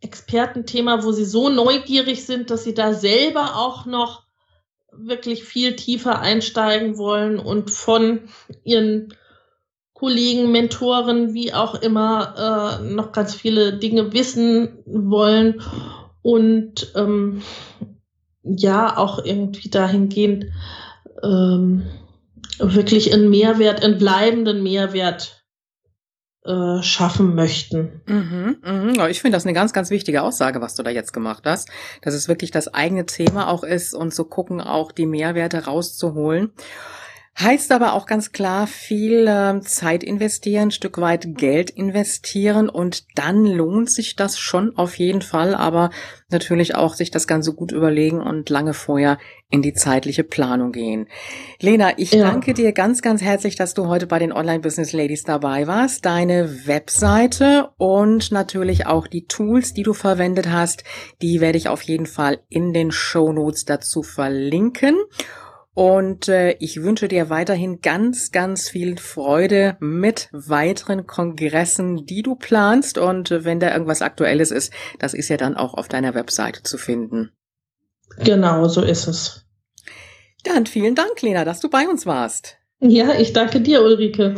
Expertenthema, 0.01 1.03
wo 1.03 1.11
sie 1.11 1.25
so 1.25 1.49
neugierig 1.49 2.25
sind, 2.25 2.49
dass 2.49 2.63
sie 2.63 2.73
da 2.73 2.93
selber 2.93 3.55
auch 3.55 3.85
noch 3.85 4.23
wirklich 4.91 5.43
viel 5.43 5.75
tiefer 5.75 6.19
einsteigen 6.19 6.97
wollen 6.97 7.39
und 7.39 7.71
von 7.71 8.29
ihren 8.63 9.15
Kollegen, 9.93 10.51
Mentoren, 10.51 11.33
wie 11.33 11.53
auch 11.53 11.75
immer, 11.75 12.79
äh, 12.81 12.93
noch 12.93 13.11
ganz 13.11 13.33
viele 13.33 13.77
Dinge 13.77 14.11
wissen 14.11 14.83
wollen 14.85 15.61
und 16.23 16.91
ähm, 16.95 17.43
ja 18.43 18.97
auch 18.97 19.23
irgendwie 19.23 19.69
dahingehend 19.69 20.47
ähm, 21.21 21.83
wirklich 22.57 23.13
einen 23.13 23.29
Mehrwert, 23.29 23.83
einen 23.83 23.97
bleibenden 23.97 24.63
Mehrwert 24.63 25.43
äh, 26.45 26.81
schaffen 26.81 27.35
möchten. 27.35 28.01
Mhm, 28.05 28.57
mh. 28.61 29.07
Ich 29.09 29.21
finde 29.21 29.37
das 29.37 29.45
eine 29.45 29.53
ganz, 29.53 29.71
ganz 29.71 29.89
wichtige 29.89 30.23
Aussage, 30.23 30.59
was 30.59 30.75
du 30.75 30.83
da 30.83 30.89
jetzt 30.89 31.13
gemacht 31.13 31.43
hast, 31.45 31.69
dass 32.01 32.13
es 32.13 32.27
wirklich 32.27 32.51
das 32.51 32.73
eigene 32.73 33.05
Thema 33.05 33.47
auch 33.47 33.63
ist 33.63 33.93
und 33.93 34.13
zu 34.13 34.25
gucken, 34.25 34.59
auch 34.59 34.91
die 34.91 35.05
Mehrwerte 35.05 35.65
rauszuholen. 35.65 36.51
Heißt 37.39 37.71
aber 37.71 37.93
auch 37.93 38.05
ganz 38.05 38.31
klar 38.31 38.67
viel 38.67 39.27
äh, 39.27 39.59
Zeit 39.61 40.03
investieren, 40.03 40.69
Stück 40.69 40.99
weit 40.99 41.35
Geld 41.35 41.71
investieren 41.71 42.69
und 42.69 43.05
dann 43.15 43.45
lohnt 43.45 43.89
sich 43.89 44.15
das 44.15 44.37
schon 44.37 44.77
auf 44.77 44.99
jeden 44.99 45.23
Fall, 45.23 45.55
aber 45.55 45.89
natürlich 46.29 46.75
auch 46.75 46.93
sich 46.93 47.09
das 47.09 47.25
Ganze 47.25 47.53
gut 47.53 47.71
überlegen 47.71 48.21
und 48.21 48.51
lange 48.51 48.75
vorher 48.75 49.17
in 49.49 49.63
die 49.63 49.73
zeitliche 49.73 50.23
Planung 50.23 50.71
gehen. 50.71 51.07
Lena, 51.59 51.97
ich 51.97 52.11
ja. 52.11 52.29
danke 52.29 52.53
dir 52.53 52.71
ganz, 52.71 53.01
ganz 53.01 53.23
herzlich, 53.23 53.55
dass 53.55 53.73
du 53.73 53.87
heute 53.87 54.05
bei 54.05 54.19
den 54.19 54.31
Online 54.31 54.59
Business 54.59 54.93
Ladies 54.93 55.23
dabei 55.23 55.65
warst. 55.65 56.05
Deine 56.05 56.67
Webseite 56.67 57.69
und 57.77 58.31
natürlich 58.31 58.85
auch 58.85 59.07
die 59.07 59.25
Tools, 59.25 59.73
die 59.73 59.83
du 59.83 59.93
verwendet 59.93 60.49
hast, 60.49 60.83
die 61.23 61.41
werde 61.41 61.57
ich 61.57 61.67
auf 61.67 61.81
jeden 61.81 62.05
Fall 62.05 62.41
in 62.49 62.73
den 62.73 62.91
Show 62.91 63.33
Notes 63.33 63.65
dazu 63.65 64.03
verlinken. 64.03 64.97
Und 65.75 66.27
äh, 66.27 66.51
ich 66.59 66.83
wünsche 66.83 67.07
dir 67.07 67.29
weiterhin 67.29 67.81
ganz, 67.81 68.31
ganz 68.31 68.69
viel 68.69 68.97
Freude 68.97 69.75
mit 69.79 70.29
weiteren 70.31 71.07
Kongressen, 71.07 72.05
die 72.05 72.21
du 72.21 72.35
planst. 72.35 72.99
Und 72.99 73.31
äh, 73.31 73.43
wenn 73.43 73.59
da 73.59 73.71
irgendwas 73.71 74.03
Aktuelles 74.03 74.51
ist, 74.51 74.71
das 74.99 75.13
ist 75.15 75.29
ja 75.29 75.37
dann 75.37 75.55
auch 75.55 75.73
auf 75.73 75.87
deiner 75.87 76.13
Website 76.13 76.57
zu 76.63 76.77
finden. 76.77 77.31
Genau, 78.23 78.67
so 78.67 78.83
ist 78.83 79.07
es. 79.07 79.45
Dann 80.43 80.67
vielen 80.67 80.93
Dank, 80.93 81.21
Lena, 81.21 81.45
dass 81.45 81.59
du 81.59 81.69
bei 81.69 81.87
uns 81.87 82.05
warst. 82.05 82.57
Ja, 82.79 83.13
ich 83.17 83.33
danke 83.33 83.61
dir, 83.61 83.81
Ulrike. 83.81 84.35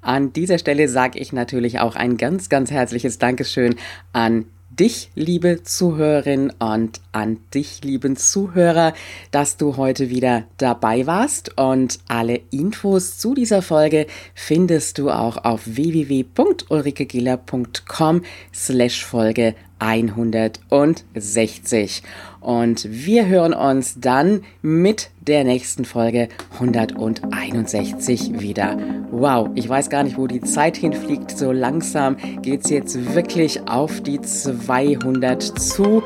An 0.00 0.32
dieser 0.32 0.58
Stelle 0.58 0.88
sage 0.88 1.18
ich 1.18 1.32
natürlich 1.32 1.80
auch 1.80 1.96
ein 1.96 2.16
ganz, 2.16 2.48
ganz 2.48 2.70
herzliches 2.70 3.18
Dankeschön 3.18 3.74
an 4.12 4.44
dich, 4.78 5.10
liebe 5.14 5.62
Zuhörerin 5.62 6.52
und 6.58 7.00
an 7.12 7.38
dich, 7.52 7.84
lieben 7.84 8.16
Zuhörer, 8.16 8.94
dass 9.30 9.56
du 9.56 9.76
heute 9.76 10.10
wieder 10.10 10.42
dabei 10.56 11.06
warst. 11.06 11.56
Und 11.58 12.00
alle 12.08 12.40
Infos 12.50 13.18
zu 13.18 13.34
dieser 13.34 13.62
Folge 13.62 14.08
findest 14.34 14.98
du 14.98 15.10
auch 15.10 15.44
auf 15.44 15.60
www.ulrikegiller.com 15.64 18.22
slash 18.54 19.04
Folge 19.04 19.54
160. 19.78 22.02
Und 22.40 22.86
wir 22.90 23.26
hören 23.26 23.52
uns 23.52 24.00
dann 24.00 24.42
mit 24.62 25.10
der 25.20 25.44
nächsten 25.44 25.84
Folge 25.84 26.28
161 26.54 28.40
wieder. 28.40 28.78
Wow, 29.10 29.50
ich 29.54 29.68
weiß 29.68 29.90
gar 29.90 30.04
nicht, 30.04 30.16
wo 30.16 30.26
die 30.26 30.40
Zeit 30.40 30.76
hinfliegt. 30.76 31.36
So 31.36 31.52
langsam 31.52 32.16
geht 32.42 32.64
es 32.64 32.70
jetzt 32.70 33.14
wirklich 33.14 33.68
auf 33.68 34.00
die 34.00 34.20
200 34.20 35.42
zu. 35.42 36.02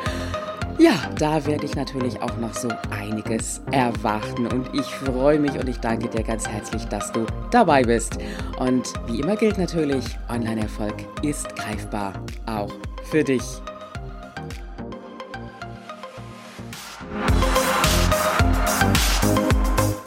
Ja, 0.78 1.10
da 1.18 1.44
werde 1.46 1.66
ich 1.66 1.74
natürlich 1.76 2.20
auch 2.20 2.36
noch 2.38 2.54
so 2.54 2.68
einiges 2.90 3.60
erwarten 3.70 4.46
und 4.46 4.68
ich 4.74 4.86
freue 4.86 5.38
mich 5.38 5.52
und 5.52 5.68
ich 5.68 5.78
danke 5.78 6.08
dir 6.08 6.22
ganz 6.22 6.48
herzlich, 6.48 6.84
dass 6.86 7.12
du 7.12 7.26
dabei 7.50 7.82
bist. 7.82 8.18
Und 8.58 8.92
wie 9.06 9.20
immer 9.20 9.36
gilt 9.36 9.58
natürlich, 9.58 10.04
Online-Erfolg 10.28 10.94
ist 11.22 11.54
greifbar, 11.56 12.14
auch 12.46 12.72
für 13.04 13.22
dich. 13.22 13.42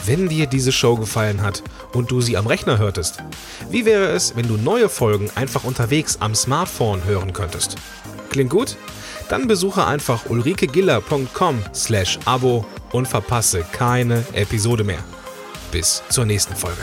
Wenn 0.06 0.30
dir 0.30 0.46
diese 0.46 0.72
Show 0.72 0.98
gefallen 0.98 1.42
hat 1.42 1.64
und 1.94 2.12
du 2.12 2.22
sie 2.22 2.38
am 2.38 2.46
Rechner 2.46 2.78
hörtest, 2.78 3.24
wie 3.70 3.86
wäre 3.86 4.10
es, 4.10 4.36
wenn 4.36 4.48
du 4.48 4.58
neue 4.58 4.90
Folgen 4.90 5.32
einfach 5.36 5.64
unterwegs 5.64 6.18
am 6.20 6.36
Smartphone 6.36 7.06
hören 7.06 7.34
könntest? 7.34 7.76
Klingt 8.30 8.52
gut? 8.52 8.78
Dann 9.30 9.48
besuche 9.48 9.86
einfach 9.86 10.30
ulrikegiller.com 10.30 11.64
slash 11.74 12.20
abo 12.26 12.66
und 12.92 13.08
verpasse 13.08 13.66
keine 13.72 14.24
Episode 14.34 14.84
mehr. 14.84 15.04
Bis 15.72 16.04
zur 16.10 16.26
nächsten 16.26 16.56
Folge. 16.56 16.82